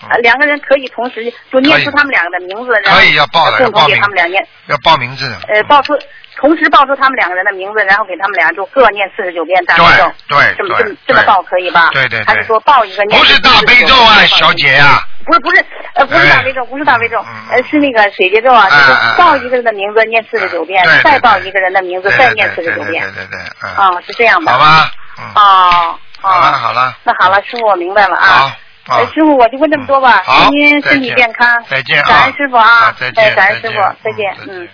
[0.03, 5.36] 嗯呃两个人可以同时就念出他们两个的名字，然后可以要报共同给他们俩念，要报名字的。
[5.49, 5.97] 呃，报出
[6.36, 11.88] 同时报出他们两个人的名字，然后给他们俩就各念四十九遍大悲咒，对对这么这么这么报可以吧？
[11.94, 14.53] 对对对还是说报一个念不是大悲咒啊，小。
[14.53, 23.24] 姐呀、不是不是，呃，不是大悲咒，不是大悲咒嗯，呃，是那个水节咒啊，就是报一个人的名字念四十九遍再报一个人的名字再念四十九遍对。
[23.24, 24.53] 对对，嗯，啊，是这样吧。
[24.53, 24.59] 好。
[24.59, 25.99] 吧，嗯，哦。
[26.20, 26.53] 好了哦。
[26.53, 28.26] 好了，那好了，师傅，我明白了啊。
[28.26, 28.53] 好，
[28.87, 30.22] 好呃，师傅，我就问这么多吧。
[30.24, 31.64] 好祝您身体健康。
[31.68, 32.95] 再见啊感恩师傅啊。
[32.99, 34.68] 再见哎感恩师傅再见，嗯。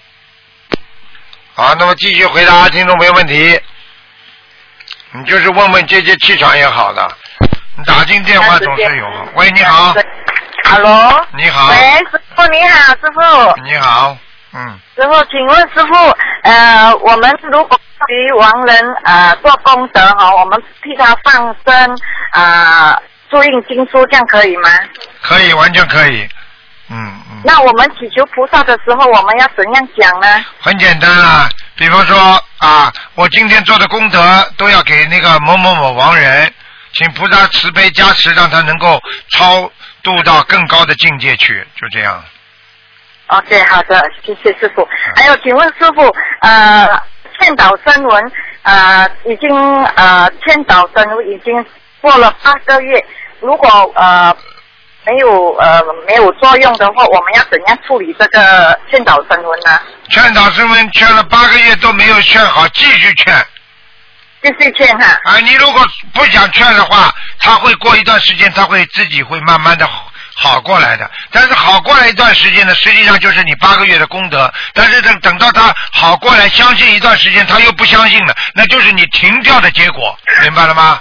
[1.55, 3.61] 好，那么继续回答听众朋友问题。
[5.15, 7.07] 你就是问问这些气场也好的，
[7.77, 9.07] 你打进电话总是有。
[9.35, 9.95] 喂，你好
[10.65, 11.77] ，Hello，你好，喂，
[12.11, 14.17] 师傅你好，师傅，你好，
[14.55, 21.99] 嗯，师傅，请问师傅，呃，我们如果给亡人呃做功德哈，我们替他放生
[22.33, 23.03] 啊、呃、
[23.33, 24.69] 注印经书，这样可以吗？
[25.23, 26.29] 可以，完全可以，
[26.91, 26.95] 嗯
[27.31, 27.41] 嗯。
[27.43, 30.45] 那我们祈求菩萨的时候，我们要怎样讲呢？
[30.61, 34.21] 很简单啊，比方说啊，我今天做的功德
[34.59, 36.53] 都要给那个某某某亡人，
[36.93, 39.71] 请菩萨慈悲加持，让他能够超
[40.03, 42.23] 度到更高的境界去，就这样。
[43.29, 44.87] OK，好的，谢谢师傅。
[45.17, 46.87] 还有，请问师傅，呃，
[47.41, 49.51] 劝导声闻，呃，已经
[49.97, 51.65] 呃劝导声闻已经
[52.03, 53.03] 过了八个月，
[53.41, 54.37] 如果呃
[55.07, 59.81] 没有呃没有作用的话，我们要怎样处理这个劝导声闻呢？
[60.11, 63.33] 劝导升温劝了八个月都没有劝好，继续劝。
[64.43, 65.17] 继续劝哈。
[65.23, 65.81] 啊，你如果
[66.13, 71.09] 不想劝的话，他会过一段时间，他会自己会慢慢的好好过来的。
[71.31, 74.53] 但是好过来一段时间呢，实际上就是你八个月的功德。
[74.75, 81.01] 但是等等到他好过来，相信一段时间，他又不相信了，那就是你停掉的结果，明白了吗？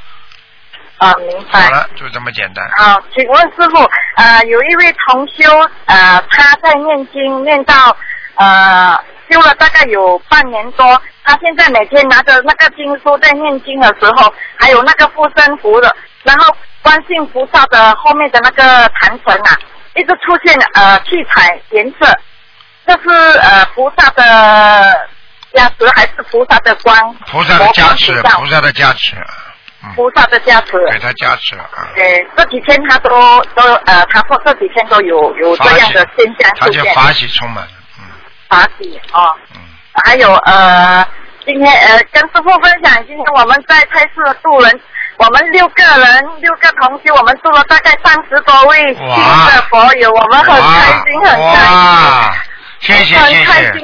[1.02, 1.62] 啊，明白。
[1.62, 2.64] 好了，就这么简单。
[2.78, 5.44] 啊，请问师傅，呃，有一位同修，
[5.86, 7.98] 呃，他在念经念到
[8.36, 8.96] 呃
[9.28, 18.64] 修了大概有半年多，他现在每天拿着那个经书在念经的时候，还有那个护身符的，然后观世菩萨的后面的那个
[19.00, 19.58] 坛城啊，
[19.96, 22.16] 一直出现呃七彩颜色，
[22.86, 25.10] 这是呃菩萨的
[25.54, 27.16] 加持还是菩萨的光？
[27.28, 29.26] 菩萨的加持，菩萨的加持，嗯，
[29.96, 30.72] 菩萨的加持。
[30.92, 31.90] 给他加持啊。
[31.96, 33.10] 对，这几天他都
[33.56, 38.06] 都呃，他说这几天都有有这样的现象他出现，就法喜充满了，嗯
[38.50, 39.26] 法喜哦。
[39.56, 39.62] 嗯。
[40.06, 41.06] 还有呃，
[41.46, 44.80] 今天呃跟师傅分享，今天我们在菜市渡人，
[45.18, 52.51] 我们六个人六个同学，我们渡了大概三十多位新的佛友，我们很开心，很开心。
[52.82, 53.16] 哇，谢谢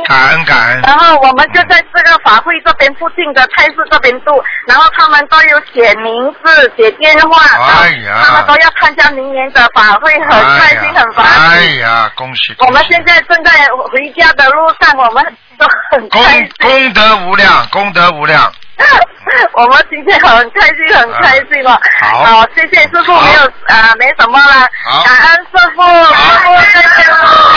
[0.06, 0.82] 感恩感恩。
[0.82, 7.38] 然后我们就在这个法会这边附近的菜市这边住，然后他们都有写名字、写电话，
[7.82, 11.78] 哎呀他们都要参加明年的法会，很开心，很发哎。
[11.78, 12.56] 呀，恭喜！
[12.60, 13.52] 我们现在正在
[13.92, 15.24] 回家的路上，我们
[15.60, 16.50] 都很功开心。
[16.60, 18.52] 功德无量，功德无量。
[19.54, 21.80] 我们今天很开心，很开心了。
[22.02, 24.68] 好谢谢师傅，没有啊，没什么了。
[24.86, 27.06] 好感恩师傅，师傅再见。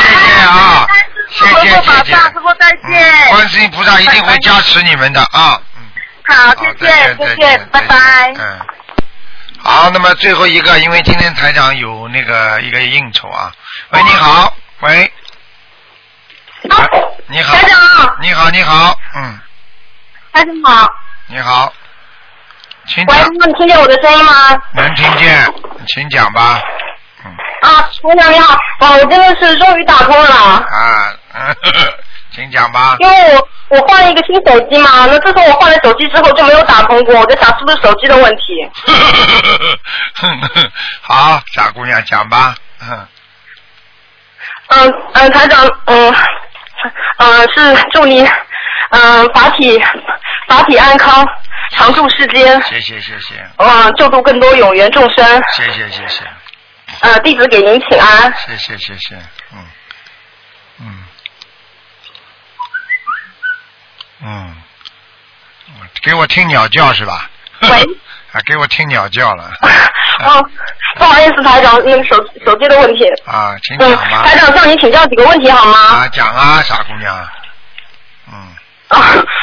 [0.03, 0.86] 谢谢啊，
[1.31, 2.14] 谢谢谢谢。
[2.14, 3.28] 师傅再嗯见。
[3.31, 5.61] 观世音菩萨一定会加持你们的啊。
[5.76, 6.35] 嗯。
[6.35, 7.97] 好，谢再谢，谢谢见再见，拜拜。
[8.39, 8.61] 嗯。
[9.62, 13.53] 好，那么最后一个，因为今天台长有那个一个应酬啊。
[13.91, 15.12] 喂，你好，喂。
[17.28, 17.55] 你好。
[17.55, 19.39] 台长你好，你好，嗯，
[20.33, 20.89] 台长好，
[21.28, 21.72] 你好，
[22.87, 24.33] 请喂，讲，能听见我的声音吗？
[24.74, 25.55] 能听见，
[25.89, 26.61] 请讲吧。
[27.63, 27.71] 嗯。
[27.71, 30.67] 啊，姑娘你好，啊，我真的是终于打通了，啊，
[31.35, 31.95] 嗯呵呵
[32.35, 32.97] 请讲吧。
[33.01, 38.71] 因为我我换了一个新手机嘛，那自从我换了手机之后就没有打通过，我在想是不是手机的问题？
[41.03, 42.55] 好，傻姑娘讲吧。
[42.83, 43.07] 嗯
[44.69, 46.15] 嗯嗯，台长，嗯
[47.19, 48.25] 嗯是祝你
[48.91, 49.79] 嗯法体
[50.49, 51.27] 法体安康，
[51.73, 56.23] 常驻世间，谢谢谢谢嗯救度更多有缘众生，谢谢谢谢
[57.01, 58.32] 呃弟子给您请安。
[58.47, 59.14] 谢谢谢谢，
[59.53, 59.66] 嗯
[60.80, 61.05] 嗯
[64.22, 64.57] 嗯，
[66.03, 67.28] 给我听鸟叫是吧？
[67.62, 67.68] 喂
[68.32, 69.51] 啊，给我听鸟叫了。
[70.22, 70.45] 哦，
[70.97, 73.05] 不好意思，台长，那个手手机的问题。
[73.26, 74.22] 啊，请嗯讲，吧。
[74.24, 75.78] 台长向您请教几个问题好吗？
[75.78, 77.28] 啊，讲啊，傻姑娘。
[78.30, 78.34] 嗯，
[78.88, 78.99] 啊，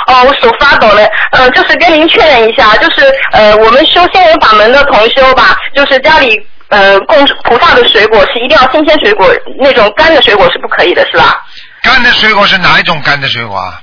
[0.07, 9.27] 哦，我手发抖了，呃，就是跟您确认一下，就是呃，我们修仙人法门的同修吧，就是家里呃供菩萨的水果是一定要新鲜水果，
[9.59, 11.43] 那种干的水果是不可以的，是吧？
[11.81, 13.81] 干的水果是哪一种干的水果啊？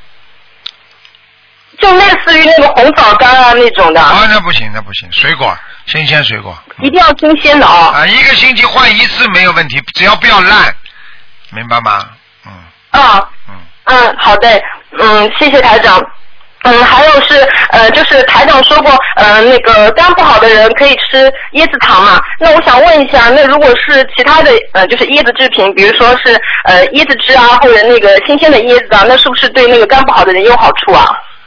[1.80, 5.56] 就类似于那个红枣干啊那种的，啊，那不行，那不行，水果，
[5.86, 6.56] 新鲜水果。
[6.82, 7.92] 一定要新鲜的啊。
[7.94, 10.74] 啊，一个星期换一次没有问题，只要不要烂，
[11.50, 12.08] 明白吗？
[12.46, 12.52] 嗯
[12.90, 13.54] 啊，嗯，
[13.84, 14.62] 嗯，好的，
[14.98, 16.00] 嗯，谢谢台长。
[16.64, 22.20] 嗯，还有是呃，就是台长说过，呃，那个肝不好的人可以吃椰子糖嘛。
[22.40, 31.06] 那我想问一下，那如果是其他的呃，就是椰子制品，比如说是呃椰子汁啊，或者那个新鲜的椰子啊，那是不是对那个肝不好的人有好处啊？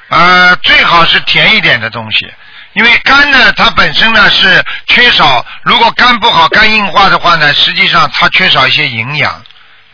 [0.10, 2.32] 呃，最好是甜一点的东西，
[2.74, 9.34] 因为肝呢，它本身呢是缺少，如果肝不好、肝硬化的话呢，实际上它缺少一些营养，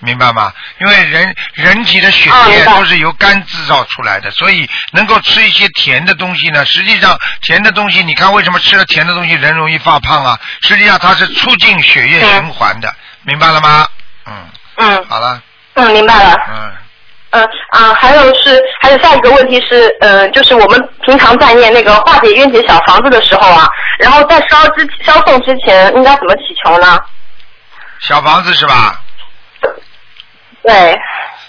[0.04, 0.52] 明白吗？
[0.80, 10.40] 因为人人体的血液都是由肝制造出来的，所以能够吃一些甜的东西呢，实际上甜的东西，你看为什么吃了甜的东西人容易发胖啊？
[10.62, 12.94] 实际上它是促进血液循环的，
[13.24, 13.88] 明白了吗？
[14.26, 14.34] 嗯，
[14.78, 15.42] 嗯好了，
[15.76, 16.36] 嗯，明白了。
[16.50, 16.72] 嗯。
[17.36, 27.00] 嗯啊，还有是，还有下一个问题是，呃，就是我们平常在念那个化解冤结小房子的时候啊，然后在烧之烧送之前应该怎么祈求呢？
[28.02, 29.02] 小房子是吧？
[30.64, 31.00] 对，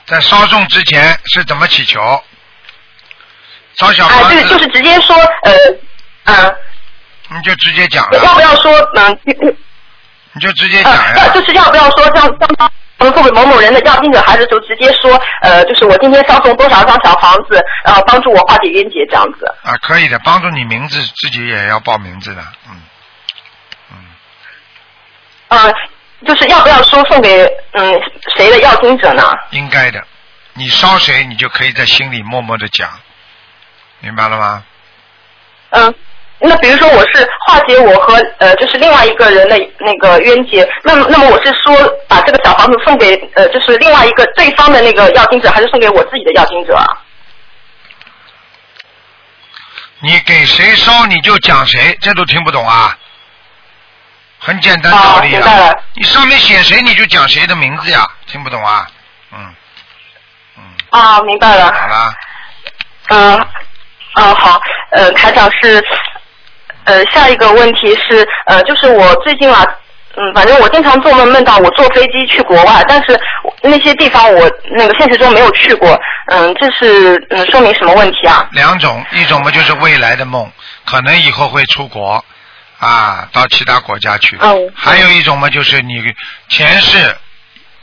[0.06, 2.00] 在烧送之前是怎么祈求？
[3.76, 5.52] 烧小啊，房子，对，就是直接说，呃，
[6.24, 6.56] 嗯、
[7.30, 9.18] 你就直接讲要，不要说，嗯、
[10.32, 11.28] 你就直接讲呀。
[11.34, 12.48] 就是要不要说像像
[12.98, 19.46] 他们送给某某人的要经者，孩子就直接说，呃，就是我今天烧送多少张小房子，然后帮助我化解冤结这样子。
[19.64, 22.82] 啊，可以的，帮助你名字自己也要报名字的，嗯
[23.90, 23.96] 嗯，
[25.48, 25.74] 嗯、
[26.24, 28.00] 就是要不要说送给嗯
[28.36, 29.22] 谁的要听者呢？
[29.50, 30.02] 应该的。
[30.54, 32.88] 你烧谁，你就可以在心里默默的讲，
[34.00, 34.64] 明白了吗？
[35.70, 35.94] 嗯，
[36.38, 41.74] 那比如说我是化解我和呃就是另外一个人的那个冤结，那么那么我是说
[42.06, 46.86] 把这个小房子送给呃就是另外一个对方的那个要听者，还是送给我自己的要听者啊？
[50.00, 52.96] 你给谁烧你就讲谁，这都听不懂啊？
[54.47, 55.74] 很简单道理啊！
[55.95, 58.86] 你上面写谁你就讲谁的名字呀，听不懂啊？
[59.32, 59.55] 嗯
[60.59, 61.72] 嗯，啊，明白了。
[61.72, 62.14] 好啦，
[63.09, 63.36] 嗯，
[64.12, 65.82] 啊好，呃，台长是，
[66.84, 69.64] 呃，下一个问题是，呃，就是我最近啊，
[70.16, 73.18] 嗯，反正我经常做梦梦到我坐飞机去国外，但是
[73.62, 78.47] 那些地方我那个现实中没有去过，嗯，这是嗯说明什么问题啊？
[78.53, 80.53] 两种，一种嘛就是未来的梦，
[80.84, 82.22] 可能以后会出国
[82.85, 84.37] 啊，到其他国家去。
[84.37, 86.03] 哦还有一种嘛就是你
[86.49, 87.16] 前世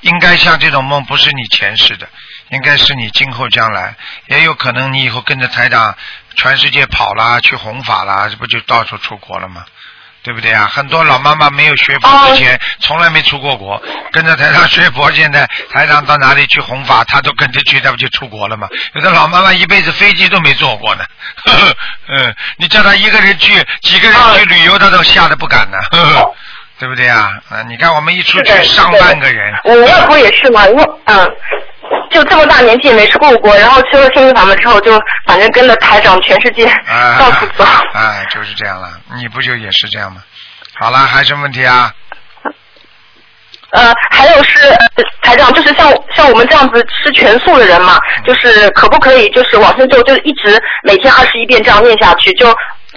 [0.01, 2.07] 应该像这种梦不是你前世的，
[2.49, 3.95] 应该是你今后将来，
[4.27, 5.95] 也有可能你以后跟着台长
[6.35, 9.65] 全世界跑啦，去弘法啦，这不就到处出国了吗？
[10.23, 10.67] 对不对啊？
[10.71, 18.67] 很多老妈妈没有学佛之前，从来没出过国，跟着台上学佛，现在台长到哪里去弘法，她都跟着去，那不就出国了吗？
[18.93, 21.03] 有的老妈妈一辈子飞机都没坐过呢，
[21.45, 21.75] 呵 呵
[22.09, 26.35] 嗯，你叫她一个人去，几个人去旅游，她都吓得不敢呢，呵呵
[26.79, 27.31] 对不对啊？
[27.49, 31.29] 啊，你看我们一出去上万个人，我外婆也是嘛，因为嗯，
[32.11, 34.91] 就这么大年纪也没出过国，然后修了心灵法门之后，就
[35.25, 37.65] 反正跟着台长全世界啊， 到处走。
[37.93, 40.21] 哎，就是这样了，你不就也是这样吗？
[40.79, 41.93] 好了，还有什么问题啊？
[43.71, 52.49] 呃，还有是呃台长，就是像像我们这样子吃全素的人嘛，就是可不可以就是往生咒就一直每天二十一遍这样念下去，就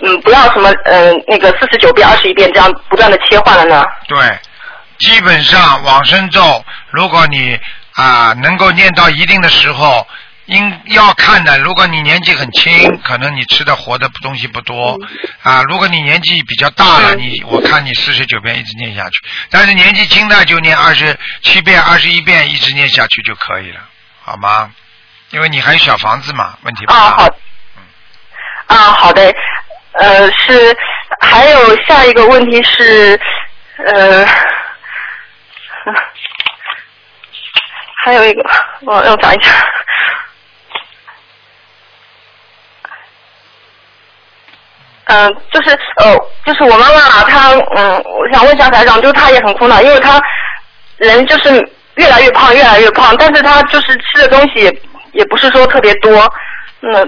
[0.02, 3.84] 嗯不要什么嗯、呃、那个四十九遍二十一遍这样不断的切换了呢？
[4.08, 4.16] 对，
[4.98, 7.56] 基本上往生咒，如果你
[7.94, 10.06] 啊能够念到一定的时候，
[10.46, 11.58] 应要看的。
[11.60, 14.98] 如果你年纪很轻，可能你吃的活的东西不多
[15.42, 15.62] 啊。
[15.62, 23.80] 如果你年纪比较大了，你我看你四十九遍一直念下去，但是年纪轻的就念二十七遍、二十一遍一直念下去就可以了，
[24.22, 24.70] 好吗？
[25.30, 26.98] 因为你还有小房子嘛，问题不大。
[26.98, 27.28] 啊好，
[28.66, 29.34] 啊好的，
[29.92, 30.76] 呃是
[31.20, 33.20] 还有下一个问题是
[33.86, 34.26] 呃。
[38.04, 38.42] 还有一个，
[38.82, 39.50] 我让我找一下。
[45.06, 50.20] 嗯、就是呃，就是我妈妈她嗯，我想问一下台长，就是她也很苦恼，因为她
[50.98, 54.82] 人就是越来越胖，越来越胖，但是她就是吃的东西也
[55.12, 56.30] 也不是说特别多，
[56.80, 57.02] 那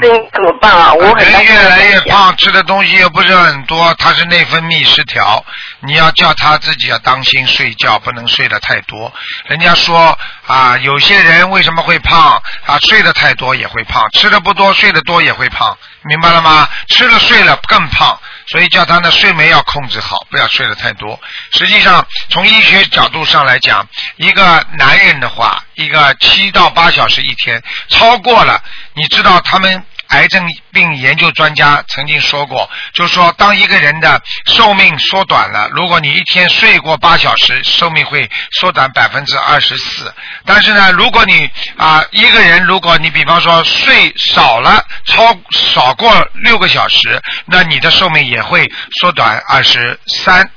[0.00, 0.92] 这应怎么办啊？
[0.92, 5.44] 我很担心人越来越胖，吃的东西又不是很多，他是内分泌失调，
[5.80, 9.12] 你要叫他自己要当心睡觉，不能睡得太多。
[9.46, 10.16] 人家说
[10.46, 12.78] 啊，有些人为什么会胖啊？
[12.80, 16.68] 睡得太多也会胖，吃的不多，睡得多也会胖，明白了吗？
[16.88, 18.18] 吃了睡了更胖，
[18.50, 21.18] 所以叫他呢睡眠要控制好，不要睡得太多。
[21.52, 23.86] 实际上，从医学角度上来讲，
[24.16, 28.62] 一个男人的话，一个七到八小时一天，超过了，
[28.94, 38.28] 你知道他们癌症病研究专家曾经说过，就是说当一个人的寿命缩短了，如果你一天睡过八小时，寿命会
[38.60, 40.12] 缩短百分之二十四。
[40.44, 50.50] 但是呢，如果你啊一个人，如果你比方说睡少了，超少过六个小时，那你的寿命也会缩短二十三。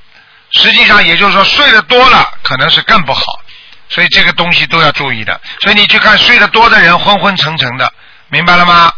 [0.51, 3.23] 实际上，也就是说，睡得多了可能是更不好，
[3.89, 5.39] 所以这个东西都要注意的。
[5.61, 7.91] 所以你去看睡得多的人昏昏沉沉的，
[8.29, 8.91] 明白了吗？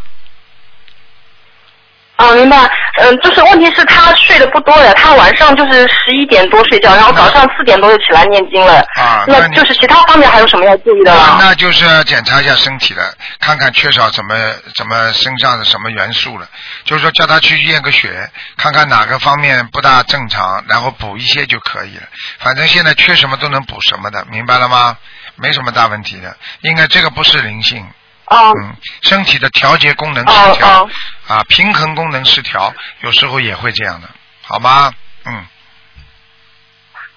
[2.17, 2.57] 啊，明白。
[2.97, 8.79] 嗯，就是问题是他睡得不多呀，他晚上就是十一点多睡觉，然后早上四点多就起来念经了。
[8.95, 11.13] 啊，那你就是其他方面还有什么要注意的？
[11.39, 14.35] 那就是检查一下身体了，看看缺少什么
[14.75, 16.47] 什么身上的什么元素了。
[16.85, 22.03] 就是说叫他去验个血，看看哪个方面不大正常，然后补一些就可以了。
[22.39, 24.95] 反正现在缺什么都能补什么的，明白了吗？
[25.37, 27.85] 没什么大问题的，应该这个不是灵性，
[28.27, 30.89] 哦嗯，身体的调节功能失哦调哦，
[31.27, 34.09] 啊，平衡功能失调，有时候也会这样的，
[34.43, 34.91] 好吗？
[35.25, 35.45] 嗯，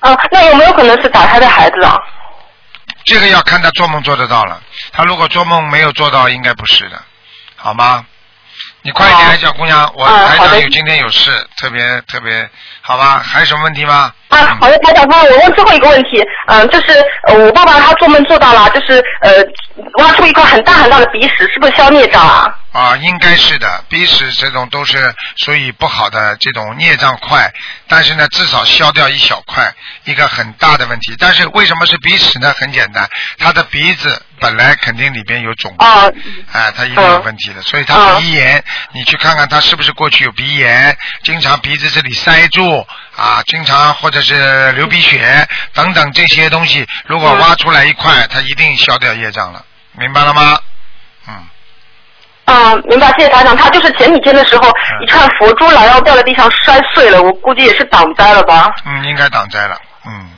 [0.01, 1.95] 啊，那有没有可能是打胎的孩子啊？
[3.05, 7.03] 这个要看他做梦做得到了，他如果做梦没有做到，应该不是的，
[7.57, 8.05] 好吗？
[8.83, 12.49] 你快一点，哦小姑娘，我啊好的台长有今天有事，特别特别，
[12.89, 13.23] 好吧？
[13.23, 14.11] 还有什么问题吗？
[14.29, 19.31] 啊，好的，台长，那我问最后一个问题，嗯、就是呃，我爸爸他做梦做到了，就是呃，
[20.03, 22.49] 挖出一块很大很大的鼻屎，是不是消孽障啊？
[22.73, 27.53] 啊，应该是的，鼻屎这种都是属于不好的这种孽障块，
[27.89, 29.71] 但是呢，至少消掉一小块，
[30.05, 31.15] 一个很大的问题。
[31.19, 32.55] 但是为什么是鼻屎呢？
[32.59, 33.09] 很简单，
[33.39, 36.11] 他的鼻子本来肯定里边有肿块，啊，
[36.53, 38.63] 哎，他一定有问题的，所以他鼻炎，
[38.93, 42.78] 你去看看他是不是过去有鼻炎，经常鼻子这里塞住
[43.17, 50.59] 啊，经常或者是流鼻血等等这些东西，如果挖出来一块，他一定消掉业障了，明白了吗？
[51.29, 51.35] 嗯。
[52.47, 53.57] 啊，明白，谢谢台长。
[53.57, 58.73] 他就是前几天的时候，嗯一串佛珠来，然后掉在地上摔碎了，我估计也是挡灾了吧？
[58.87, 59.77] 嗯，应该挡灾了，
[60.07, 60.31] 嗯，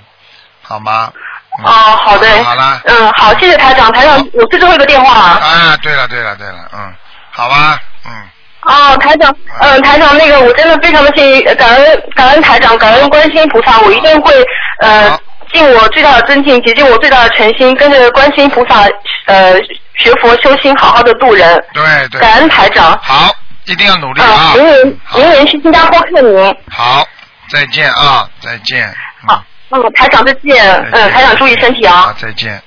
[0.63, 1.13] 好吗？
[1.59, 2.45] 嗯、啊，好的。
[2.45, 2.81] 好了。
[2.85, 3.93] 嗯，好，谢谢台长。
[3.93, 5.39] 台长，我是最后一个电话啊。
[5.41, 6.95] 啊，对了，对了，对了，嗯，
[7.31, 8.29] 好吧，嗯，
[8.63, 14.35] 哦，台长，嗯，台长，那个我真的非常的幸运，感恩感恩台长，感恩观世音菩萨，我一定会
[14.81, 15.19] 呃
[15.53, 18.87] 尽我最大的尊敬，竭尽我最大的诚心，跟着观世音菩萨
[19.27, 19.55] 呃
[19.97, 21.63] 学佛修心，好好的度人。
[21.73, 22.21] 对对。
[22.21, 22.99] 感恩台长。
[23.03, 23.35] 好，
[23.67, 24.53] 一定要努力啊，啊！
[24.55, 26.57] 明年明年去新加坡看您。
[26.71, 27.07] 好，
[27.51, 28.87] 再见啊，再见。
[29.23, 32.13] 嗯好，嗯，台长再见，再见嗯，台长注意身体啊好，。
[32.19, 32.61] 再见。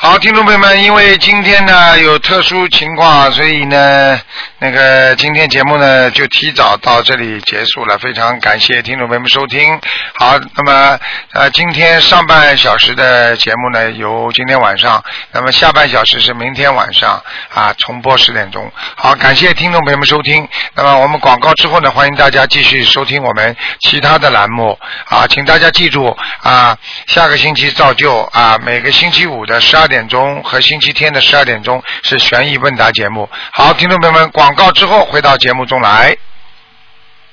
[0.00, 4.20] 好，听众朋友们，因为今天呢有特殊情况，所以呢，
[4.60, 7.96] 那个今天节目呢就提早到这里结束了。
[7.98, 9.78] 非常感谢听众朋友们收听。
[10.14, 10.98] 好，那么
[11.32, 15.00] 呃，今天上半小时的节目呢由今天晚上，
[15.30, 17.22] 那么下半小时是明天晚上
[17.54, 18.68] 啊重播十点钟。
[18.96, 20.48] 好，感谢听众朋友们收听。
[20.74, 26.08] 那么我们广告之后呢，欢迎大家继续收听我们其他的栏目啊，请大家记住
[26.42, 33.30] 啊，下个星期照旧啊，每个星期五的十二点钟和星期天的十二点钟是悬疑问答节目。
[33.52, 36.16] 好，听众朋友们广，广告之后回到节目中来。